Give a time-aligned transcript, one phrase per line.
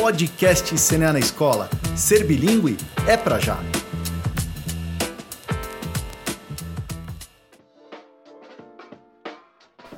[0.00, 1.68] podcast CNA na Escola.
[1.96, 3.58] Ser bilíngue é pra já.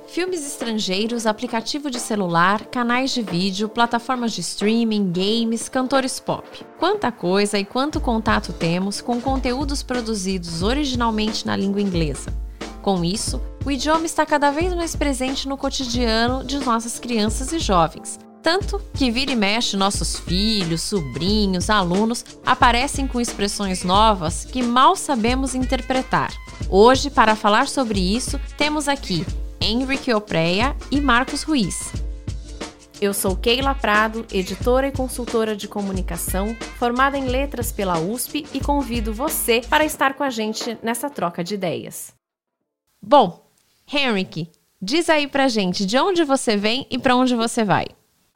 [0.07, 6.49] Filmes estrangeiros, aplicativo de celular, canais de vídeo, plataformas de streaming, games, cantores pop.
[6.79, 12.33] Quanta coisa e quanto contato temos com conteúdos produzidos originalmente na língua inglesa.
[12.81, 17.59] Com isso, o idioma está cada vez mais presente no cotidiano de nossas crianças e
[17.59, 18.19] jovens.
[18.43, 24.97] Tanto que vira e mexe nossos filhos, sobrinhos, alunos aparecem com expressões novas que mal
[24.97, 26.33] sabemos interpretar.
[26.69, 29.27] Hoje, para falar sobre isso, temos aqui
[29.61, 31.93] Henrique Opreia e Marcos Ruiz.
[32.99, 38.61] Eu sou Keila Prado, editora e consultora de comunicação, formada em letras pela USP e
[38.61, 42.15] convido você para estar com a gente nessa troca de ideias.
[43.03, 43.47] Bom,
[43.91, 44.51] Henrique,
[44.81, 47.87] diz aí pra gente de onde você vem e para onde você vai.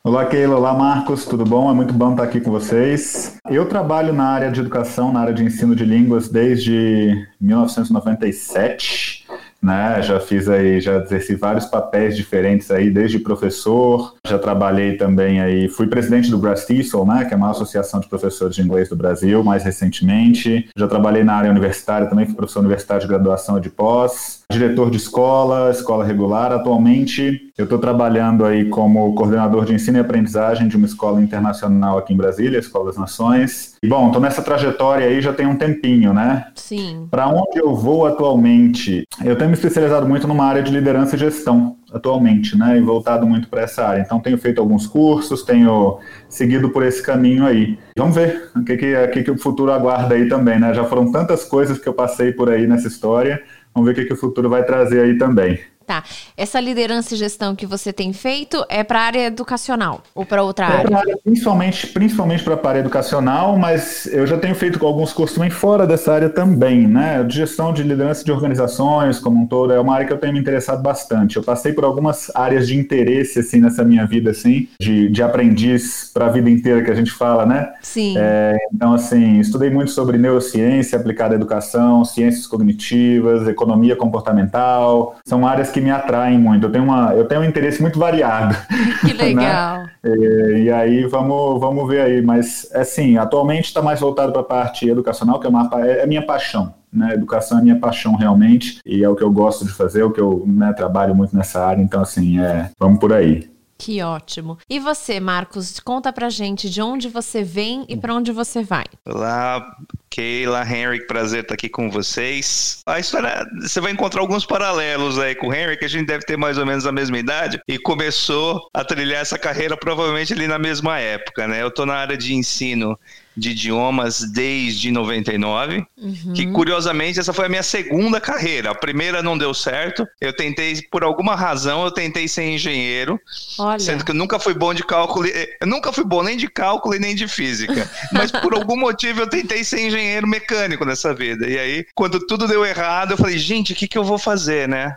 [0.07, 0.57] Olá, Keila.
[0.57, 1.25] Olá, Marcos.
[1.25, 1.71] Tudo bom?
[1.71, 3.39] É muito bom estar aqui com vocês.
[3.49, 9.25] Eu trabalho na área de educação, na área de ensino de línguas desde 1997
[9.65, 10.03] né?
[10.03, 15.71] Já fiz aí, já exerci vários papéis diferentes aí, desde professor, já trabalhei também aí,
[15.71, 17.25] fui presidente do Brass TESOL, né?
[17.25, 20.69] Que é a maior associação de professores de inglês do Brasil, mais recentemente.
[20.77, 24.91] Já trabalhei na área universitária, também fui professor universitário de graduação e de pós diretor
[24.91, 26.53] de escola, escola regular.
[26.53, 31.99] Atualmente, eu estou trabalhando aí como coordenador de ensino e aprendizagem de uma escola internacional
[31.99, 33.77] aqui em Brasília, Escola das Nações.
[33.83, 36.47] E, bom, estou nessa trajetória aí já tem um tempinho, né?
[36.55, 37.07] Sim.
[37.11, 39.05] Para onde eu vou atualmente?
[39.25, 42.77] Eu tenho me especializado muito numa área de liderança e gestão atualmente, né?
[42.77, 44.03] E voltado muito para essa área.
[44.03, 47.79] Então, tenho feito alguns cursos, tenho seguido por esse caminho aí.
[47.97, 50.75] Vamos ver o que, que, o, que, que o futuro aguarda aí também, né?
[50.75, 53.41] Já foram tantas coisas que eu passei por aí nessa história
[53.75, 55.59] Vamos ver o que, que o futuro vai trazer aí também.
[55.87, 56.03] Tá.
[56.37, 60.43] Essa liderança e gestão que você tem feito é para a área educacional ou para
[60.43, 60.97] outra é área?
[60.97, 61.19] área?
[61.23, 65.87] Principalmente, principalmente para a área educacional, mas eu já tenho feito alguns cursos também fora
[65.87, 67.23] dessa área também, né?
[67.23, 70.33] De gestão de liderança de organizações como um todo é uma área que eu tenho
[70.33, 71.37] me interessado bastante.
[71.37, 76.11] Eu passei por algumas áreas de interesse assim nessa minha vida assim, de, de aprendiz
[76.13, 77.73] para a vida inteira que a gente fala, né?
[77.83, 78.15] Sim.
[78.17, 85.17] É, então assim, estudei muito sobre neurociência aplicada à educação, ciências cognitivas, economia comportamental.
[85.25, 86.67] São áreas que me atraem muito.
[86.67, 88.57] Eu tenho, uma, eu tenho um interesse muito variado.
[89.05, 89.25] Que né?
[89.25, 89.83] legal.
[89.83, 89.91] Né?
[90.05, 92.23] E, e, aí vamos, vamos ver aí.
[92.23, 96.25] Mas, assim, atualmente está mais voltado para a parte educacional, que é, uma, é minha
[96.25, 96.73] paixão.
[96.93, 100.05] Né, educação é minha paixão realmente e é o que eu gosto de fazer, é
[100.05, 101.83] o que eu né, trabalho muito nessa área.
[101.83, 103.51] Então, assim, é, vamos por aí.
[103.85, 104.57] Que ótimo.
[104.67, 108.87] E você, Marcos, conta pra gente de onde você vem e para onde você vai.
[109.05, 109.63] Olá,
[110.09, 112.81] Keila, Henry, prazer estar aqui com vocês.
[112.87, 116.25] A história, você vai encontrar alguns paralelos aí com o Henry, que a gente deve
[116.25, 120.49] ter mais ou menos a mesma idade e começou a trilhar essa carreira provavelmente ali
[120.49, 121.61] na mesma época, né?
[121.61, 122.99] Eu tô na área de ensino
[123.37, 126.33] de idiomas desde 99, uhum.
[126.35, 128.71] que curiosamente essa foi a minha segunda carreira.
[128.71, 130.07] A primeira não deu certo.
[130.21, 133.21] Eu tentei, por alguma razão, eu tentei ser engenheiro,
[133.59, 133.79] Olha.
[133.79, 136.95] sendo que eu nunca fui bom de cálculo, eu nunca fui bom nem de cálculo
[136.95, 137.91] e nem de física.
[138.13, 141.49] Mas por algum motivo eu tentei ser engenheiro mecânico nessa vida.
[141.49, 144.69] E aí, quando tudo deu errado, eu falei, gente, o que, que eu vou fazer,
[144.69, 144.97] né?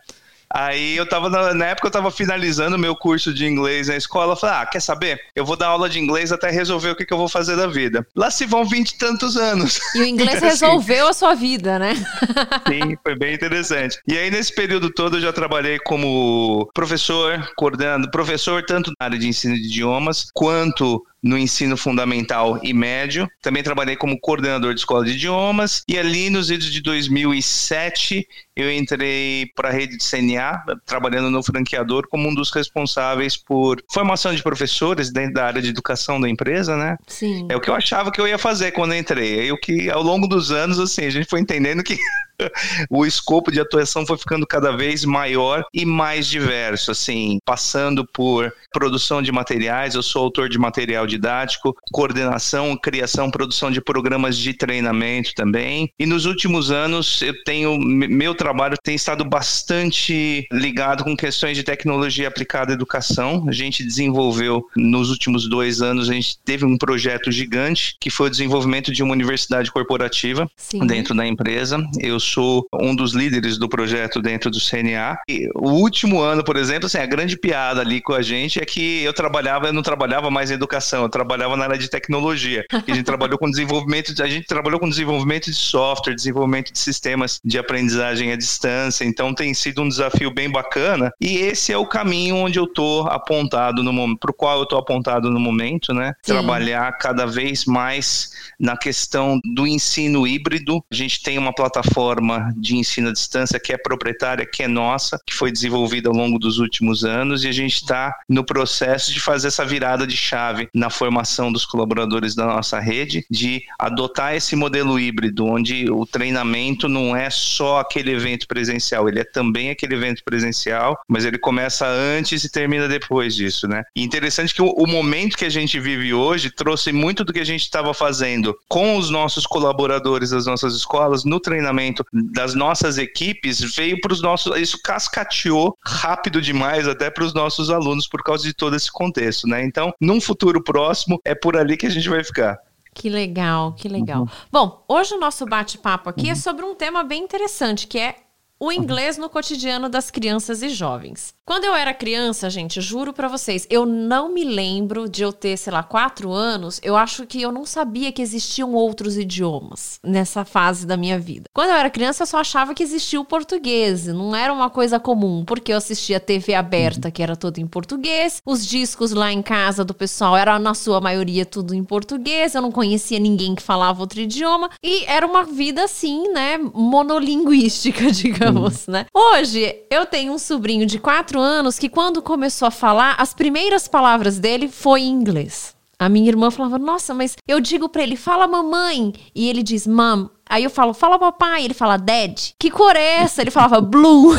[0.58, 4.32] Aí eu tava, na, na época eu tava finalizando meu curso de inglês na escola,
[4.32, 5.22] eu falei, ah, quer saber?
[5.36, 7.68] Eu vou dar aula de inglês até resolver o que, que eu vou fazer da
[7.68, 8.04] vida.
[8.16, 9.80] Lá se vão vinte e tantos anos.
[9.94, 11.94] E o inglês assim, resolveu a sua vida, né?
[12.68, 14.00] Sim, foi bem interessante.
[14.08, 19.20] E aí nesse período todo eu já trabalhei como professor, coordenando, professor tanto na área
[19.20, 23.30] de ensino de idiomas, quanto no ensino fundamental e médio.
[23.42, 28.72] Também trabalhei como coordenador de escola de idiomas e ali nos idos de 2007 eu
[28.72, 34.34] entrei para a rede de CNA, trabalhando no franqueador como um dos responsáveis por formação
[34.34, 36.98] de professores dentro da área de educação da empresa, né?
[37.06, 37.46] Sim.
[37.50, 39.42] É o que eu achava que eu ia fazer quando entrei.
[39.42, 42.00] Aí o que ao longo dos anos assim, a gente foi entendendo que
[42.90, 48.54] o escopo de atuação foi ficando cada vez maior e mais diverso, assim, passando por
[48.72, 54.54] produção de materiais, eu sou autor de material didático, coordenação, criação, produção de programas de
[54.54, 55.90] treinamento também.
[55.98, 61.64] E nos últimos anos eu tenho meu trabalho tem estado bastante ligado com questões de
[61.64, 63.46] tecnologia aplicada à educação.
[63.48, 68.28] A gente desenvolveu nos últimos dois anos a gente teve um projeto gigante que foi
[68.28, 70.86] o desenvolvimento de uma universidade corporativa Sim.
[70.86, 71.84] dentro da empresa.
[72.00, 75.18] Eu sou um dos líderes do projeto dentro do CNA.
[75.28, 78.66] E o último ano, por exemplo, assim, a grande piada ali com a gente é
[78.66, 82.66] que eu trabalhava, eu não trabalhava mais em educação, eu trabalhava na área de tecnologia.
[82.88, 86.80] E a gente trabalhou com desenvolvimento, a gente trabalhou com desenvolvimento de software, desenvolvimento de
[86.80, 89.06] sistemas de aprendizagem à distância.
[89.06, 91.12] Então tem sido um desafio bem bacana.
[91.22, 94.64] E esse é o caminho onde eu estou apontado no momento, para o qual eu
[94.64, 96.14] estou apontado no momento, né?
[96.22, 96.34] Sim.
[96.34, 100.84] Trabalhar cada vez mais na questão do ensino híbrido.
[100.92, 102.17] A gente tem uma plataforma
[102.56, 106.40] de ensino à distância que é proprietária, que é nossa, que foi desenvolvida ao longo
[106.40, 110.70] dos últimos anos e a gente está no processo de fazer essa virada de chave
[110.74, 116.88] na formação dos colaboradores da nossa rede, de adotar esse modelo híbrido, onde o treinamento
[116.88, 121.88] não é só aquele evento presencial, ele é também aquele evento presencial, mas ele começa
[121.88, 123.84] antes e termina depois disso, né?
[123.96, 127.40] E interessante que o, o momento que a gente vive hoje trouxe muito do que
[127.40, 132.98] a gente estava fazendo com os nossos colaboradores das nossas escolas no treinamento das nossas
[132.98, 138.24] equipes, veio para os nossos, isso cascateou rápido demais até para os nossos alunos por
[138.24, 139.64] causa de todo esse contexto, né?
[139.64, 142.58] Então, num futuro próximo, é por ali que a gente vai ficar.
[142.94, 144.22] Que legal, que legal.
[144.22, 144.28] Uhum.
[144.52, 146.32] Bom, hoje o nosso bate-papo aqui é uhum.
[146.32, 148.16] é sobre um tema bem interessante, que é
[148.60, 151.36] o inglês no cotidiano das crianças e jovens.
[151.46, 155.56] Quando eu era criança, gente, juro para vocês, eu não me lembro de eu ter,
[155.56, 156.78] sei lá, quatro anos.
[156.84, 161.46] Eu acho que eu não sabia que existiam outros idiomas nessa fase da minha vida.
[161.54, 164.08] Quando eu era criança, eu só achava que existia o português.
[164.08, 168.42] Não era uma coisa comum, porque eu assistia TV aberta, que era toda em português.
[168.46, 172.56] Os discos lá em casa do pessoal era, na sua maioria, tudo em português.
[172.56, 174.70] Eu não conhecia ninguém que falava outro idioma.
[174.84, 178.47] E era uma vida assim, né, monolinguística, digamos,
[178.88, 179.06] né?
[179.14, 183.88] Hoje, eu tenho um sobrinho de quatro anos que quando começou a falar, as primeiras
[183.88, 185.78] palavras dele foi em inglês.
[186.00, 189.14] A minha irmã falava, nossa, mas eu digo pra ele, fala mamãe.
[189.34, 190.30] E ele diz, mom.
[190.48, 191.66] Aí eu falo, fala papai.
[191.66, 192.40] Ele fala, dad.
[192.60, 193.42] Que cor é essa?
[193.42, 194.38] Ele falava, blue.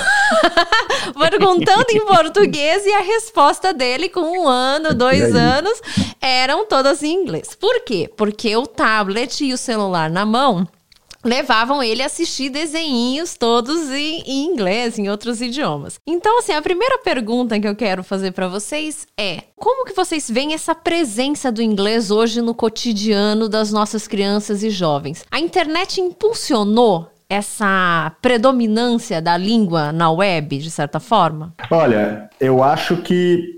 [1.18, 5.82] Perguntando em português e a resposta dele com um ano, dois anos,
[6.20, 7.56] eram todas em inglês.
[7.58, 8.08] Por quê?
[8.16, 10.64] Porque o tablet e o celular na mão
[11.24, 15.98] levavam ele a assistir desenhinhos todos em, em, inglês, em outros idiomas.
[16.06, 20.30] Então, assim, a primeira pergunta que eu quero fazer para vocês é: como que vocês
[20.30, 25.24] veem essa presença do inglês hoje no cotidiano das nossas crianças e jovens?
[25.30, 31.52] A internet impulsionou essa predominância da língua na web, de certa forma?
[31.70, 33.57] Olha, eu acho que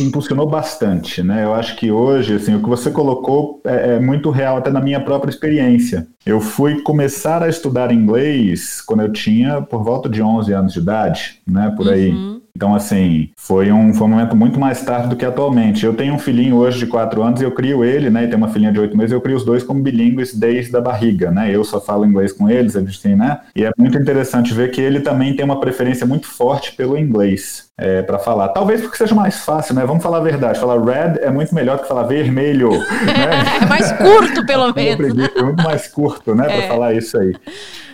[0.00, 1.44] impulsionou bastante, né?
[1.44, 4.80] Eu acho que hoje, assim, o que você colocou é, é, muito real até na
[4.80, 6.06] minha própria experiência.
[6.24, 10.78] Eu fui começar a estudar inglês quando eu tinha por volta de 11 anos de
[10.78, 11.72] idade, né?
[11.76, 12.10] Por aí.
[12.10, 12.37] Uhum.
[12.58, 15.86] Então, assim, foi um, foi um momento muito mais tarde do que atualmente.
[15.86, 18.24] Eu tenho um filhinho hoje de 4 anos e eu crio ele, né?
[18.24, 20.80] E tem uma filhinha de 8 meses, eu crio os dois como bilíngues desde a
[20.80, 21.54] barriga, né?
[21.54, 23.38] Eu só falo inglês com eles, eles têm, né?
[23.54, 27.68] E é muito interessante ver que ele também tem uma preferência muito forte pelo inglês.
[27.80, 28.48] É, para falar.
[28.48, 29.86] Talvez porque seja mais fácil, né?
[29.86, 30.58] Vamos falar a verdade.
[30.58, 32.70] Falar red é muito melhor que falar vermelho.
[32.70, 32.80] Né?
[33.62, 35.16] é mais curto, pelo menos.
[35.36, 36.46] É muito mais curto, né?
[36.48, 36.58] É.
[36.58, 37.36] Para falar isso aí.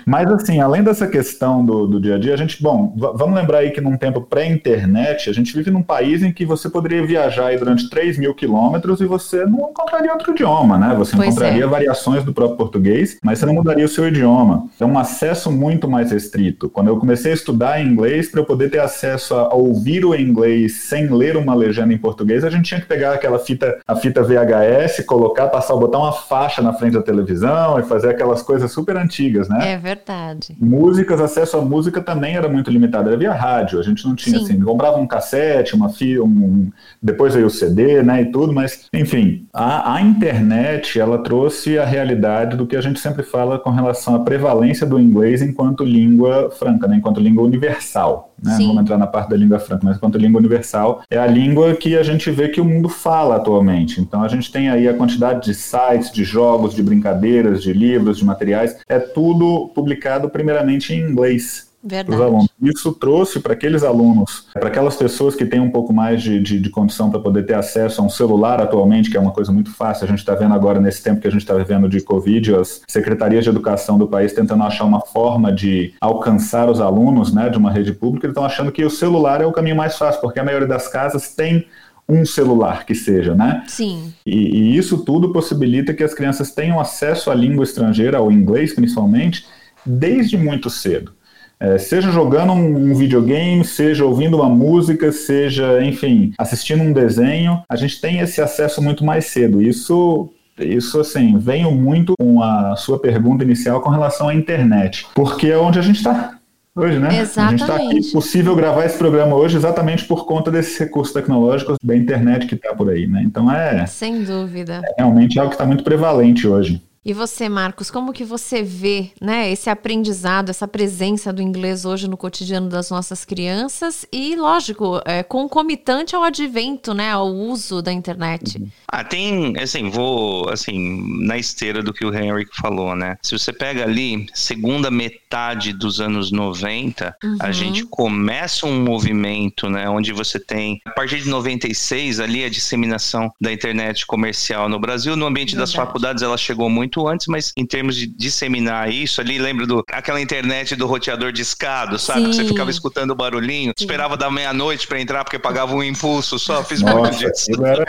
[0.07, 3.59] Mas, assim, além dessa questão do, do dia a dia, a gente, bom, vamos lembrar
[3.59, 7.47] aí que num tempo pré-internet, a gente vive num país em que você poderia viajar
[7.47, 10.95] aí durante 3 mil quilômetros e você não encontraria outro idioma, né?
[10.97, 11.67] Você pois encontraria é.
[11.67, 14.67] variações do próprio português, mas você não mudaria o seu idioma.
[14.79, 16.69] É um acesso muito mais restrito.
[16.69, 20.83] Quando eu comecei a estudar inglês, para eu poder ter acesso a ouvir o inglês
[20.83, 24.23] sem ler uma legenda em português, a gente tinha que pegar aquela fita, a fita
[24.23, 28.97] VHS, colocar, passar, botar uma faixa na frente da televisão e fazer aquelas coisas super
[28.97, 29.73] antigas, né?
[29.73, 30.57] É verdade verdade.
[30.61, 33.79] Músicas, acesso à música também era muito limitado, era via rádio.
[33.79, 34.45] A gente não tinha Sim.
[34.45, 36.71] assim, comprava um cassete, uma fita, um,
[37.03, 41.85] depois veio o CD, né, e tudo, mas enfim, a, a, internet ela trouxe a
[41.85, 46.51] realidade do que a gente sempre fala com relação à prevalência do inglês enquanto língua
[46.51, 48.35] franca, né, enquanto língua universal.
[48.43, 48.57] Né?
[48.59, 51.75] Não vamos entrar na parte da língua franca, mas enquanto língua universal é a língua
[51.75, 54.01] que a gente vê que o mundo fala atualmente.
[54.01, 58.19] Então a gente tem aí a quantidade de sites, de jogos, de brincadeiras, de livros,
[58.19, 61.73] de materiais, é tudo publicado primeiramente em inglês.
[61.87, 62.23] Verdade.
[62.23, 62.49] alunos.
[62.63, 66.59] Isso trouxe para aqueles alunos, para aquelas pessoas que têm um pouco mais de, de,
[66.59, 69.71] de condição para poder ter acesso a um celular atualmente, que é uma coisa muito
[69.71, 70.07] fácil.
[70.07, 72.81] A gente está vendo agora, nesse tempo que a gente está vivendo de Covid, as
[72.89, 77.59] secretarias de educação do país tentando achar uma forma de alcançar os alunos né, de
[77.59, 80.41] uma rede pública, eles estão achando que o celular é o caminho mais fácil, porque
[80.41, 81.67] a maioria das casas tem
[82.09, 83.63] um celular que seja, né?
[83.67, 84.13] Sim.
[84.27, 88.75] E, e isso tudo possibilita que as crianças tenham acesso à língua estrangeira, ao inglês
[88.75, 89.47] principalmente,
[89.85, 91.13] desde muito cedo.
[91.59, 97.77] É, seja jogando um, videogame, seja ouvindo uma música, seja, enfim, assistindo um desenho, a
[97.77, 99.63] gente tem esse acesso muito mais cedo.
[99.63, 105.49] Isso Isso, assim, venho muito com a sua pergunta inicial com relação à internet, porque
[105.49, 106.39] é onde a gente está
[106.77, 107.21] hoje, né?
[107.21, 107.39] Exatamente.
[107.39, 111.77] A gente está aqui, possível gravar esse programa hoje exatamente por conta desses recursos tecnológicos
[111.83, 113.23] da internet que está por aí, né?
[113.25, 113.87] Então é.
[113.87, 114.83] Sem dúvida.
[114.85, 116.83] É realmente algo que está muito prevalente hoje.
[117.05, 122.09] E você, Marcos, como que você vê, né, esse aprendizado, essa presença do inglês hoje
[122.09, 127.93] no cotidiano das nossas crianças e, lógico, é, concomitante ao advento, né, ao uso da
[127.93, 128.57] internet?
[128.59, 128.69] Uhum.
[128.89, 133.19] Ah, tem, assim, vou, assim, na esteira do que o Henry falou, né?
[133.23, 137.37] Se você pega ali, segunda metade dos anos 90, uhum.
[137.39, 142.49] a gente começa um movimento, né, onde você tem, a partir de 96, ali a
[142.49, 145.71] disseminação da internet comercial no Brasil, no ambiente Verdade.
[145.71, 149.67] das faculdades, ela chegou muito muito antes, mas em termos de disseminar isso, ali lembra
[149.67, 152.21] do aquela internet do roteador de escado, sabe?
[152.21, 152.31] Sim.
[152.31, 153.85] Que você ficava escutando o barulhinho, Sim.
[153.85, 157.51] esperava da meia-noite para entrar porque pagava um impulso só, fiz Nossa, muito disso.
[157.65, 157.85] Era...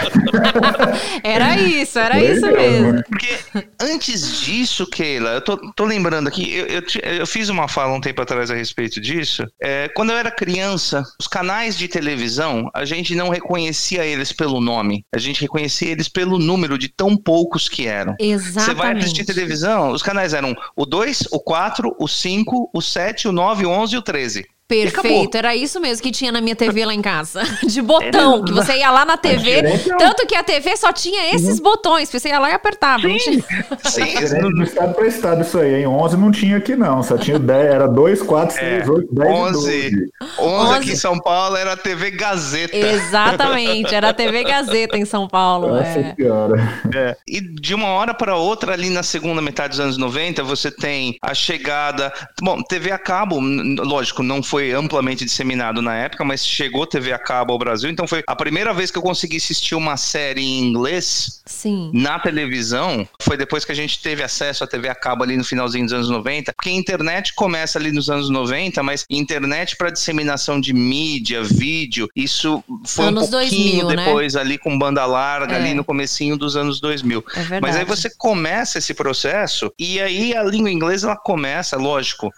[1.23, 3.03] era isso, era Foi isso mesmo.
[3.03, 3.37] Porque
[3.79, 6.83] antes disso, Keila, eu tô, tô lembrando aqui, eu, eu,
[7.19, 9.45] eu, fiz uma fala um tempo atrás a respeito disso.
[9.61, 14.59] É, quando eu era criança, os canais de televisão, a gente não reconhecia eles pelo
[14.59, 18.15] nome, a gente reconhecia eles pelo número de tão poucos que eram.
[18.19, 18.65] Exatamente.
[18.65, 23.27] Você vai assistir televisão, os canais eram o 2, o 4, o 5, o 7,
[23.27, 24.54] o 9, o 11 e o 13.
[24.67, 27.43] Perfeito, era isso mesmo que tinha na minha TV lá em casa.
[27.67, 29.61] De botão, que você ia lá na TV.
[29.97, 31.63] Tanto que a TV só tinha esses uhum.
[31.63, 33.03] botões, você ia lá e apertava.
[33.05, 33.41] Sim,
[33.83, 34.37] sim.
[34.37, 35.87] É do estado para estado isso aí, hein?
[35.87, 39.53] 11 não tinha aqui não, só tinha 10, era 2, 4, 6, 8, 10 11,
[39.53, 40.11] 12.
[40.39, 42.75] 11 aqui em São Paulo era a TV Gazeta.
[42.75, 45.77] Exatamente, era a TV Gazeta em São Paulo.
[45.77, 46.13] Essa é.
[46.13, 46.81] piora.
[46.93, 47.15] É.
[47.27, 51.17] E de uma hora para outra, ali na segunda metade dos anos 90, você tem
[51.21, 52.11] a chegada...
[52.41, 57.11] Bom, TV a cabo, lógico, não foi foi amplamente disseminado na época, mas chegou TV
[57.11, 60.41] a cabo ao Brasil, então foi a primeira vez que eu consegui assistir uma série
[60.41, 61.91] em inglês Sim.
[61.93, 65.43] na televisão, foi depois que a gente teve acesso à TV a cabo ali no
[65.43, 69.89] finalzinho dos anos 90, porque a internet começa ali nos anos 90, mas internet para
[69.89, 74.05] disseminação de mídia, vídeo, isso foi anos um pouquinho 2000, né?
[74.05, 74.39] depois né?
[74.39, 75.57] ali com banda larga, é.
[75.57, 77.25] ali no comecinho dos anos 2000.
[77.51, 82.31] É mas aí você começa esse processo e aí a língua inglesa ela começa, lógico,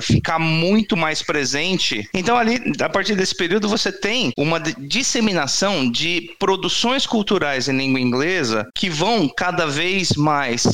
[0.00, 2.08] ficar muito mais presente.
[2.12, 8.00] Então, ali, a partir desse período, você tem uma disseminação de produções culturais em língua
[8.00, 10.66] inglesa que vão cada vez mais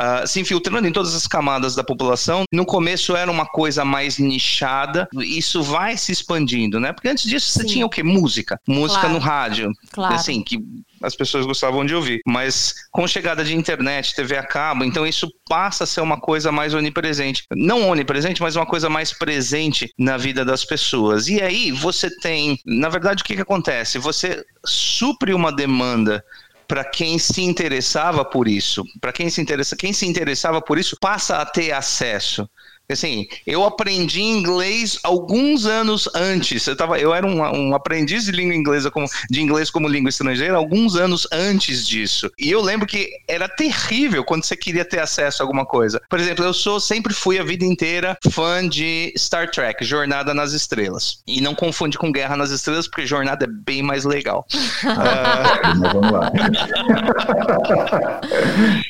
[0.00, 2.44] uh, se infiltrando em todas as camadas da população.
[2.52, 6.92] No começo era uma coisa mais nichada, isso vai se expandindo, né?
[6.92, 7.60] Porque antes disso Sim.
[7.60, 8.02] você tinha o quê?
[8.02, 8.58] Música.
[8.66, 9.14] Música claro.
[9.14, 9.72] no rádio.
[9.92, 10.14] Claro.
[10.14, 10.58] Assim, que
[11.02, 12.20] as pessoas gostavam de ouvir.
[12.26, 16.52] Mas com chegada de internet, TV a cabo, então isso passa a ser uma coisa
[16.52, 17.44] mais onipresente.
[17.54, 21.28] Não onipresente, mas uma coisa mais presente na vida das pessoas.
[21.28, 23.98] E aí você tem, na verdade, o que, que acontece?
[23.98, 26.22] Você supre uma demanda
[26.70, 28.84] para quem se interessava por isso.
[29.00, 32.48] Para quem se interessa, quem se interessava por isso passa a ter acesso.
[32.92, 36.66] Assim, eu aprendi inglês alguns anos antes.
[36.66, 40.10] Eu, tava, eu era um, um aprendiz de língua inglesa como, de inglês como língua
[40.10, 42.30] estrangeira alguns anos antes disso.
[42.38, 46.00] E eu lembro que era terrível quando você queria ter acesso a alguma coisa.
[46.08, 50.52] Por exemplo, eu sou sempre fui a vida inteira fã de Star Trek, Jornada nas
[50.52, 51.22] Estrelas.
[51.26, 54.46] E não confunde com Guerra nas Estrelas, porque Jornada é bem mais legal.
[54.84, 55.90] uh...
[55.92, 56.32] Vamos lá.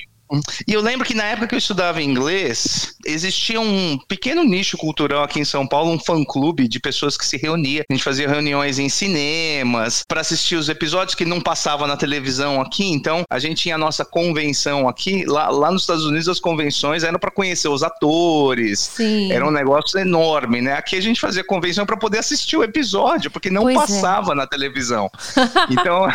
[0.66, 5.24] E eu lembro que na época que eu estudava inglês, existia um pequeno nicho cultural
[5.24, 7.84] aqui em São Paulo, um fã-clube de pessoas que se reunia.
[7.88, 12.60] A gente fazia reuniões em cinemas para assistir os episódios que não passavam na televisão
[12.60, 12.84] aqui.
[12.84, 15.24] Então, a gente tinha a nossa convenção aqui.
[15.26, 18.90] Lá, lá nos Estados Unidos, as convenções eram para conhecer os atores.
[18.94, 19.32] Sim.
[19.32, 20.74] Era um negócio enorme, né?
[20.74, 23.80] Aqui a gente fazia convenção para poder assistir o episódio, porque não pois é.
[23.80, 24.34] passava é.
[24.36, 25.10] na televisão.
[25.70, 26.08] Então,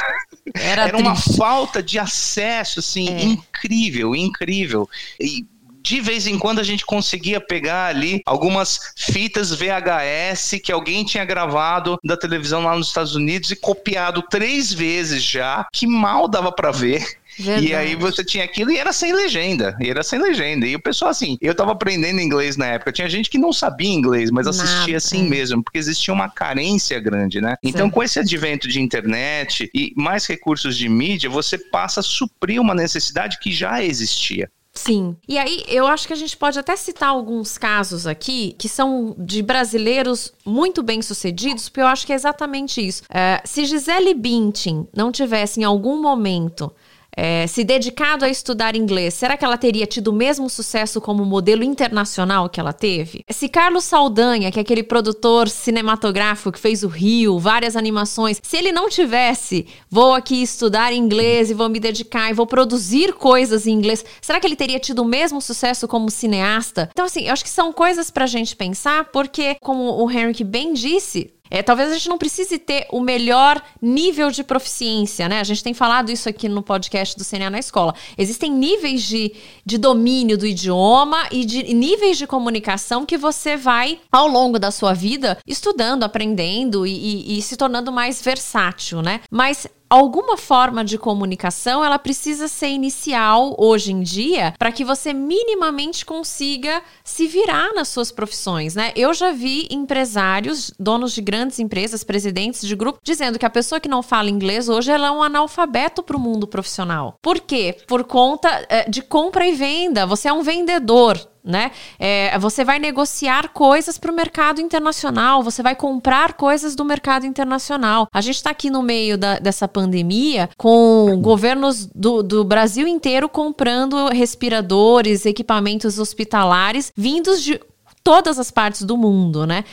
[0.54, 3.24] era, era uma falta de acesso, assim, é.
[3.24, 4.90] incrível incrível, incrível.
[5.20, 5.46] E
[5.82, 11.24] de vez em quando a gente conseguia pegar ali algumas fitas VHS que alguém tinha
[11.24, 16.52] gravado da televisão lá nos Estados Unidos e copiado três vezes já, que mal dava
[16.52, 17.20] para ver.
[17.38, 17.68] Verdade.
[17.68, 19.78] E aí você tinha aquilo e era sem legenda.
[19.80, 20.66] E era sem legenda.
[20.66, 22.92] E o pessoal, assim, eu tava aprendendo inglês na época.
[22.92, 24.98] Tinha gente que não sabia inglês, mas assistia Nada.
[24.98, 27.56] assim mesmo, porque existia uma carência grande, né?
[27.64, 27.92] Então, Sim.
[27.92, 32.74] com esse advento de internet e mais recursos de mídia, você passa a suprir uma
[32.74, 34.50] necessidade que já existia.
[34.76, 35.16] Sim.
[35.28, 39.16] E aí, eu acho que a gente pode até citar alguns casos aqui que são
[39.18, 43.04] de brasileiros muito bem sucedidos, porque eu acho que é exatamente isso.
[43.10, 46.72] É, se Gisele Bündchen não tivesse em algum momento
[47.16, 51.24] é, se dedicado a estudar inglês, será que ela teria tido o mesmo sucesso como
[51.26, 53.22] modelo internacional que ela teve?
[53.30, 58.58] Se Carlos Saldanha, que é aquele produtor cinematográfico que fez o Rio, várias animações, se
[58.58, 63.66] ele não tivesse, vou aqui estudar inglês e vou me dedicar e vou produzir coisas
[63.66, 66.90] em inglês, será que ele teria tido o mesmo sucesso como cineasta?
[66.92, 70.74] Então, assim, eu acho que são coisas pra gente pensar, porque, como o Henrique bem
[70.74, 75.40] disse, é, talvez a gente não precise ter o melhor nível de proficiência, né?
[75.40, 77.96] A gente tem falado isso aqui no podcast do CNA na escola.
[78.18, 79.32] Existem níveis de,
[79.66, 84.70] de domínio do idioma e de níveis de comunicação que você vai, ao longo da
[84.70, 89.22] sua vida, estudando, aprendendo e, e, e se tornando mais versátil, né?
[89.32, 95.14] Mas alguma forma de comunicação ela precisa ser inicial hoje em dia para que você
[95.14, 98.92] minimamente consiga se virar nas suas profissões, né?
[98.96, 103.80] Eu já vi empresários, donos de grandes empresas, presidentes de grupo, dizendo que a pessoa
[103.80, 107.18] que não fala inglês hoje ela é um analfabeto para o mundo profissional.
[107.22, 107.78] Por quê?
[107.88, 110.06] Por conta é, de compra e venda.
[110.06, 111.72] Você é um vendedor né?
[112.00, 117.26] É, você vai negociar coisas para o mercado internacional, você vai comprar coisas do mercado
[117.26, 118.08] internacional.
[118.12, 123.30] A gente está aqui no meio da, dessa pandemia com governos do, do Brasil inteiro
[123.30, 127.60] comprando respiradores, equipamentos hospitalares vindos de
[128.04, 129.64] todas as partes do mundo, né?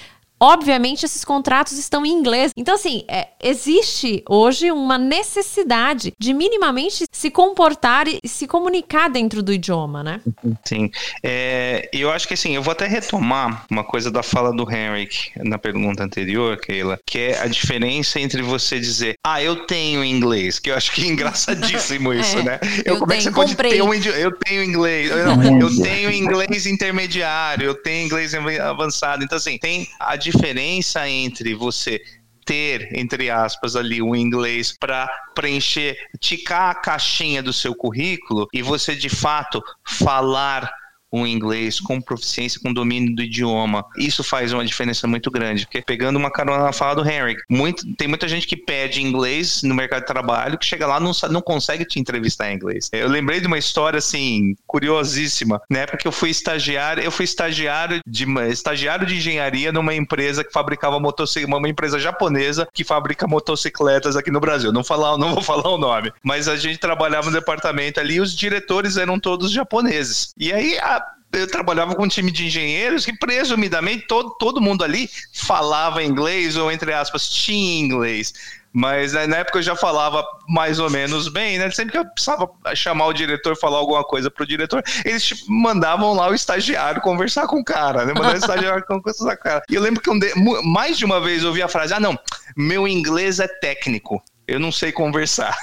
[0.42, 2.50] Obviamente, esses contratos estão em inglês.
[2.56, 9.40] Então, assim, é, existe hoje uma necessidade de minimamente se comportar e se comunicar dentro
[9.40, 10.20] do idioma, né?
[10.64, 10.90] Sim.
[11.22, 15.30] É, eu acho que, assim, eu vou até retomar uma coisa da fala do Henrik
[15.36, 20.58] na pergunta anterior, Keila, que é a diferença entre você dizer, ah, eu tenho inglês,
[20.58, 22.58] que eu acho que é engraçadíssimo isso, é, né?
[22.84, 23.78] Eu, eu como tenho, é que você comprei.
[23.78, 25.08] pode ter um Eu tenho inglês.
[25.08, 29.22] Não, eu tenho inglês intermediário, eu tenho inglês avançado.
[29.22, 32.00] Então, assim, tem a diferença diferença entre você
[32.44, 38.62] ter, entre aspas, ali o inglês para preencher, ticar a caixinha do seu currículo e
[38.62, 40.70] você de fato falar
[41.12, 43.84] o inglês com proficiência, com domínio do idioma.
[43.98, 47.84] Isso faz uma diferença muito grande, porque pegando uma carona na fala do Henry, muito,
[47.96, 51.42] tem muita gente que pede inglês no mercado de trabalho, que chega lá não não
[51.42, 52.88] consegue te entrevistar em inglês.
[52.92, 57.24] Eu lembrei de uma história assim curiosíssima, na época que eu fui estagiário, eu fui
[57.24, 63.26] estagiário de estagiário de engenharia numa empresa que fabricava motocicletas, uma empresa japonesa que fabrica
[63.26, 64.72] motocicletas aqui no Brasil.
[64.72, 68.20] Não falar, não vou falar o nome, mas a gente trabalhava no departamento ali e
[68.20, 70.32] os diretores eram todos japoneses.
[70.38, 71.01] E aí a
[71.32, 76.56] eu trabalhava com um time de engenheiros que, presumidamente, todo, todo mundo ali falava inglês
[76.56, 78.34] ou, entre aspas, tinha inglês.
[78.72, 81.70] Mas né, na época eu já falava mais ou menos bem, né?
[81.70, 86.14] Sempre que eu precisava chamar o diretor, falar alguma coisa pro diretor, eles tipo, mandavam
[86.14, 88.14] lá o estagiário conversar com o cara, né?
[88.14, 89.62] Mandar o estagiário conversar com o cara.
[89.68, 90.32] E eu lembro que um de...
[90.64, 92.18] mais de uma vez eu ouvi a frase: ah, não,
[92.56, 95.54] meu inglês é técnico, eu não sei conversar.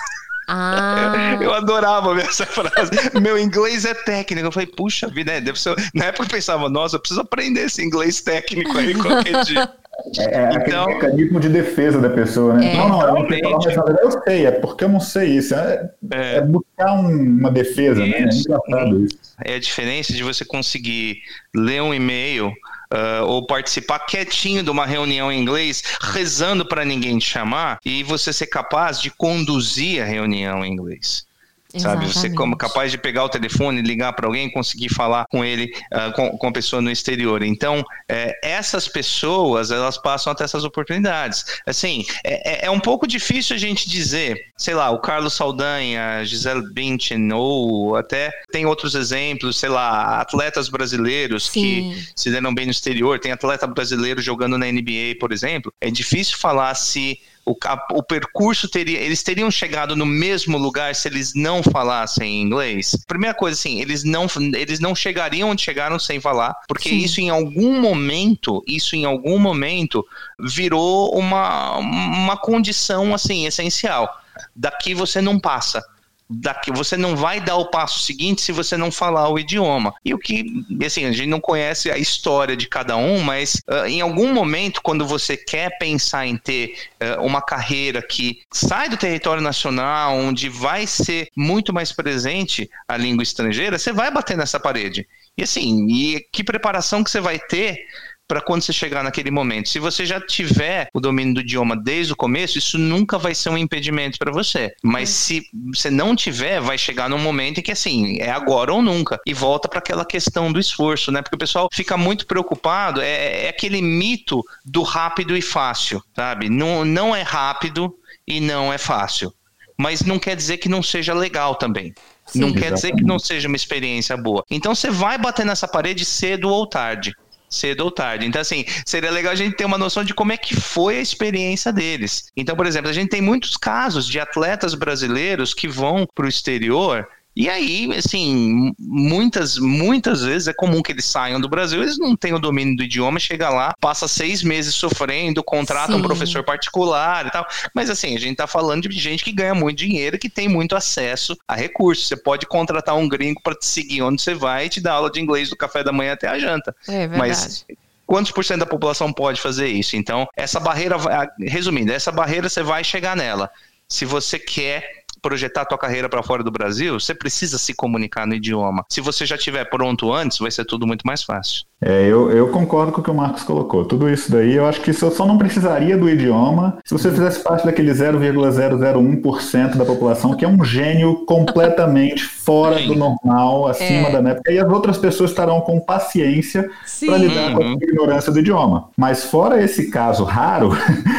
[0.52, 1.38] Ah.
[1.40, 2.92] Eu adorava ver essa frase.
[3.22, 4.48] Meu inglês é técnico.
[4.48, 5.42] Eu falei, puxa vida, né?
[5.42, 5.76] Deve ser...
[5.94, 9.72] na época eu pensava, nossa, eu preciso aprender esse inglês técnico aí qualquer dia.
[10.18, 12.74] É, é então, aquele mecanismo de defesa da pessoa, né?
[12.74, 15.56] É, não, não, eu não falar, eu sei, é porque eu não sei isso.
[15.56, 16.36] É, é.
[16.38, 18.18] é buscar um, uma defesa, isso, né?
[18.18, 19.20] É engraçado isso.
[19.44, 21.20] É a diferença de você conseguir
[21.56, 22.48] ler um e-mail
[22.94, 28.04] uh, ou participar quietinho de uma reunião em inglês, rezando para ninguém te chamar, e
[28.04, 31.29] você ser capaz de conduzir a reunião em inglês.
[31.78, 35.72] Sabe, você como capaz de pegar o telefone, ligar para alguém, conseguir falar com ele,
[35.94, 37.44] uh, com, com a pessoa no exterior.
[37.44, 41.46] Então, é, essas pessoas, elas passam até essas oportunidades.
[41.68, 46.26] Assim, é, é, é um pouco difícil a gente dizer, sei lá, o Carlos Saldanha,
[46.26, 51.62] Gisele Bündchen, ou até tem outros exemplos, sei lá, atletas brasileiros Sim.
[51.62, 53.20] que se deram bem no exterior.
[53.20, 55.72] Tem atleta brasileiro jogando na NBA, por exemplo.
[55.80, 60.94] É difícil falar se o, a, o percurso teria, eles teriam chegado no mesmo lugar
[60.96, 62.96] se eles não falassem inglês?
[63.08, 66.98] Primeira coisa, assim, eles não, eles não chegariam onde chegaram sem falar, porque Sim.
[66.98, 70.06] isso em algum momento, isso em algum momento
[70.40, 74.22] virou uma, uma condição, assim, essencial.
[74.56, 75.84] Daqui você não passa
[76.30, 79.94] daqui, você não vai dar o passo seguinte se você não falar o idioma.
[80.06, 80.46] E o que,
[80.86, 84.82] assim, a gente não conhece a história de cada um, mas uh, em algum momento,
[84.82, 90.50] quando você quer pensar em ter uh, uma carreira que sai do território nacional, onde
[90.50, 95.08] vai ser muito mais presente a língua estrangeira, você vai bater nessa parede.
[95.38, 97.88] E assim, e que preparação que você vai ter
[98.30, 99.70] para quando você chegar naquele momento.
[99.70, 103.50] Se você já tiver o domínio do idioma desde o começo, isso nunca vai ser
[103.50, 104.72] um impedimento para você.
[104.84, 105.42] Mas se
[105.74, 109.20] você não tiver, vai chegar num momento em que assim, é agora ou nunca.
[109.26, 111.24] E volta para aquela questão do esforço, né?
[111.24, 116.50] Porque o pessoal fica muito preocupado, é, é aquele mito do rápido e fácil, sabe?
[116.50, 117.96] Não, não é rápido
[118.28, 119.34] e não é fácil
[119.82, 121.94] mas não quer dizer que não seja legal também.
[122.26, 122.68] Sim, não exatamente.
[122.68, 124.44] quer dizer que não seja uma experiência boa.
[124.52, 127.14] Então você vai bater nessa parede cedo ou tarde
[127.50, 128.26] cedo ou tarde.
[128.26, 131.02] Então, assim, seria legal a gente ter uma noção de como é que foi a
[131.02, 132.32] experiência deles.
[132.36, 136.30] Então, por exemplo, a gente tem muitos casos de atletas brasileiros que vão para o
[136.30, 137.08] exterior
[137.40, 142.14] e aí, assim, muitas, muitas vezes é comum que eles saiam do Brasil, eles não
[142.14, 146.00] têm o domínio do idioma, chega lá, passa seis meses sofrendo, contrata Sim.
[146.00, 147.48] um professor particular e tal.
[147.74, 150.76] Mas assim, a gente tá falando de gente que ganha muito dinheiro que tem muito
[150.76, 152.10] acesso a recursos.
[152.10, 155.10] Você pode contratar um gringo para te seguir onde você vai e te dar aula
[155.10, 156.76] de inglês do café da manhã até a janta.
[156.90, 157.18] É verdade.
[157.20, 157.66] Mas
[158.06, 159.96] quantos por cento da população pode fazer isso?
[159.96, 160.98] Então, essa barreira,
[161.40, 163.50] resumindo, essa barreira você vai chegar nela.
[163.88, 168.26] Se você quer projetar a tua carreira para fora do Brasil, você precisa se comunicar
[168.26, 168.86] no idioma.
[168.90, 171.64] Se você já tiver pronto antes, vai ser tudo muito mais fácil.
[171.82, 173.86] É, eu, eu concordo com o que o Marcos colocou.
[173.86, 177.10] Tudo isso daí, eu acho que isso eu só não precisaria do idioma se você
[177.10, 184.10] fizesse parte daquele 0,001% da população que é um gênio completamente fora do normal, acima
[184.10, 184.12] é.
[184.12, 186.70] da métrica, e as outras pessoas estarão com paciência
[187.06, 187.78] para lidar com a uhum.
[187.82, 188.90] ignorância do idioma.
[188.98, 190.72] Mas fora esse caso raro,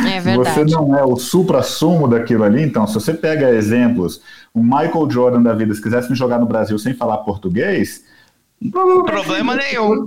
[0.07, 3.55] é você não é o supra-sumo daquilo ali, então se você pega
[3.91, 4.23] exemplos,
[4.55, 8.05] o Michael Jordan da vida, se quisesse me jogar no Brasil sem falar português,
[8.71, 10.07] Problema nenhum.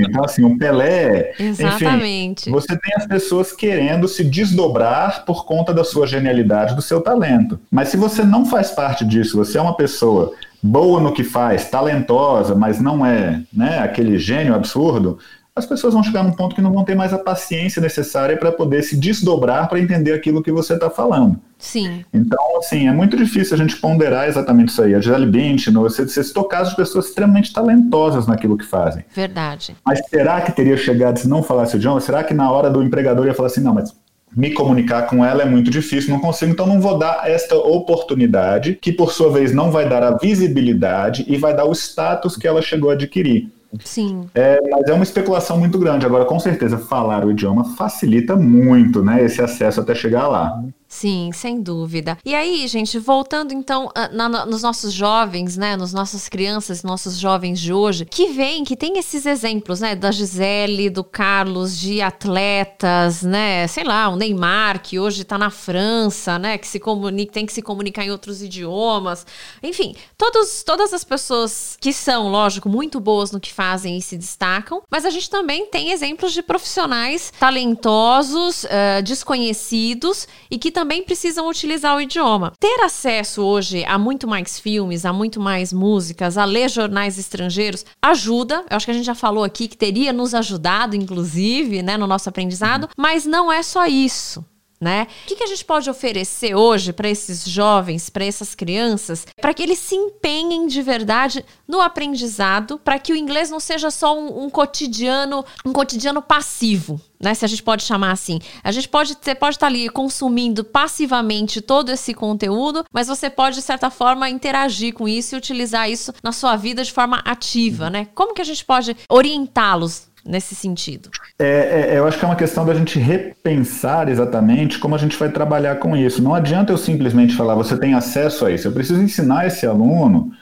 [0.00, 1.34] Então, assim, um Pelé.
[1.38, 2.48] Exatamente.
[2.48, 7.02] Enfim, você tem as pessoas querendo se desdobrar por conta da sua genialidade, do seu
[7.02, 7.60] talento.
[7.70, 11.68] Mas se você não faz parte disso, você é uma pessoa boa no que faz,
[11.68, 15.18] talentosa, mas não é né, aquele gênio absurdo,
[15.54, 18.50] as pessoas vão chegar num ponto que não vão ter mais a paciência necessária para
[18.50, 21.38] poder se desdobrar para entender aquilo que você está falando.
[21.58, 22.04] Sim.
[22.12, 24.94] Então, assim, é muito difícil a gente ponderar exatamente isso aí.
[24.94, 29.04] A Gisele Bündchen, você, você citou casos de pessoas extremamente talentosas naquilo que fazem.
[29.14, 29.76] Verdade.
[29.84, 32.00] Mas será que teria chegado se não falasse o idioma?
[32.00, 33.94] Será que na hora do empregador ia falar assim, não, mas
[34.34, 38.78] me comunicar com ela é muito difícil, não consigo, então não vou dar esta oportunidade,
[38.80, 42.48] que por sua vez não vai dar a visibilidade e vai dar o status que
[42.48, 43.50] ela chegou a adquirir.
[43.84, 44.28] Sim.
[44.34, 46.04] É, mas é uma especulação muito grande.
[46.04, 49.24] Agora, com certeza, falar o idioma facilita muito, né?
[49.24, 50.62] Esse acesso até chegar lá.
[50.92, 52.18] Sim, sem dúvida.
[52.22, 56.82] E aí, gente, voltando então ah, na, na, nos nossos jovens, né, nos nossas crianças,
[56.82, 61.80] nossos jovens de hoje, que vem, que tem esses exemplos, né, da Gisele, do Carlos,
[61.80, 66.78] de atletas, né, sei lá, o Neymar, que hoje tá na França, né, que se
[66.78, 69.26] comunica, tem que se comunicar em outros idiomas.
[69.62, 74.18] Enfim, todos, todas as pessoas que são, lógico, muito boas no que fazem e se
[74.18, 80.81] destacam, mas a gente também tem exemplos de profissionais talentosos, uh, desconhecidos e que também
[80.82, 82.52] também precisam utilizar o idioma.
[82.58, 87.86] Ter acesso hoje a muito mais filmes, a muito mais músicas, a ler jornais estrangeiros,
[88.02, 88.64] ajuda.
[88.68, 92.08] Eu acho que a gente já falou aqui que teria nos ajudado, inclusive, né, no
[92.08, 94.44] nosso aprendizado, mas não é só isso
[94.82, 95.06] né?
[95.22, 99.54] O que, que a gente pode oferecer hoje para esses jovens, para essas crianças, para
[99.54, 104.18] que eles se empenhem de verdade no aprendizado, para que o inglês não seja só
[104.18, 107.32] um, um, cotidiano, um cotidiano passivo, né?
[107.32, 108.40] Se a gente pode chamar assim.
[108.64, 113.30] A gente pode, você pode estar tá ali consumindo passivamente todo esse conteúdo, mas você
[113.30, 117.18] pode, de certa forma, interagir com isso e utilizar isso na sua vida de forma
[117.24, 118.08] ativa, né?
[118.16, 121.10] Como que a gente pode orientá-los nesse sentido?
[121.38, 125.16] É, é, eu acho que é uma questão da gente repensar exatamente como a gente
[125.16, 126.22] vai trabalhar com isso.
[126.22, 128.68] Não adianta eu simplesmente falar, você tem acesso a isso.
[128.68, 130.32] Eu preciso ensinar esse aluno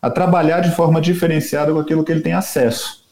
[0.00, 3.05] a trabalhar de forma diferenciada com aquilo que ele tem acesso.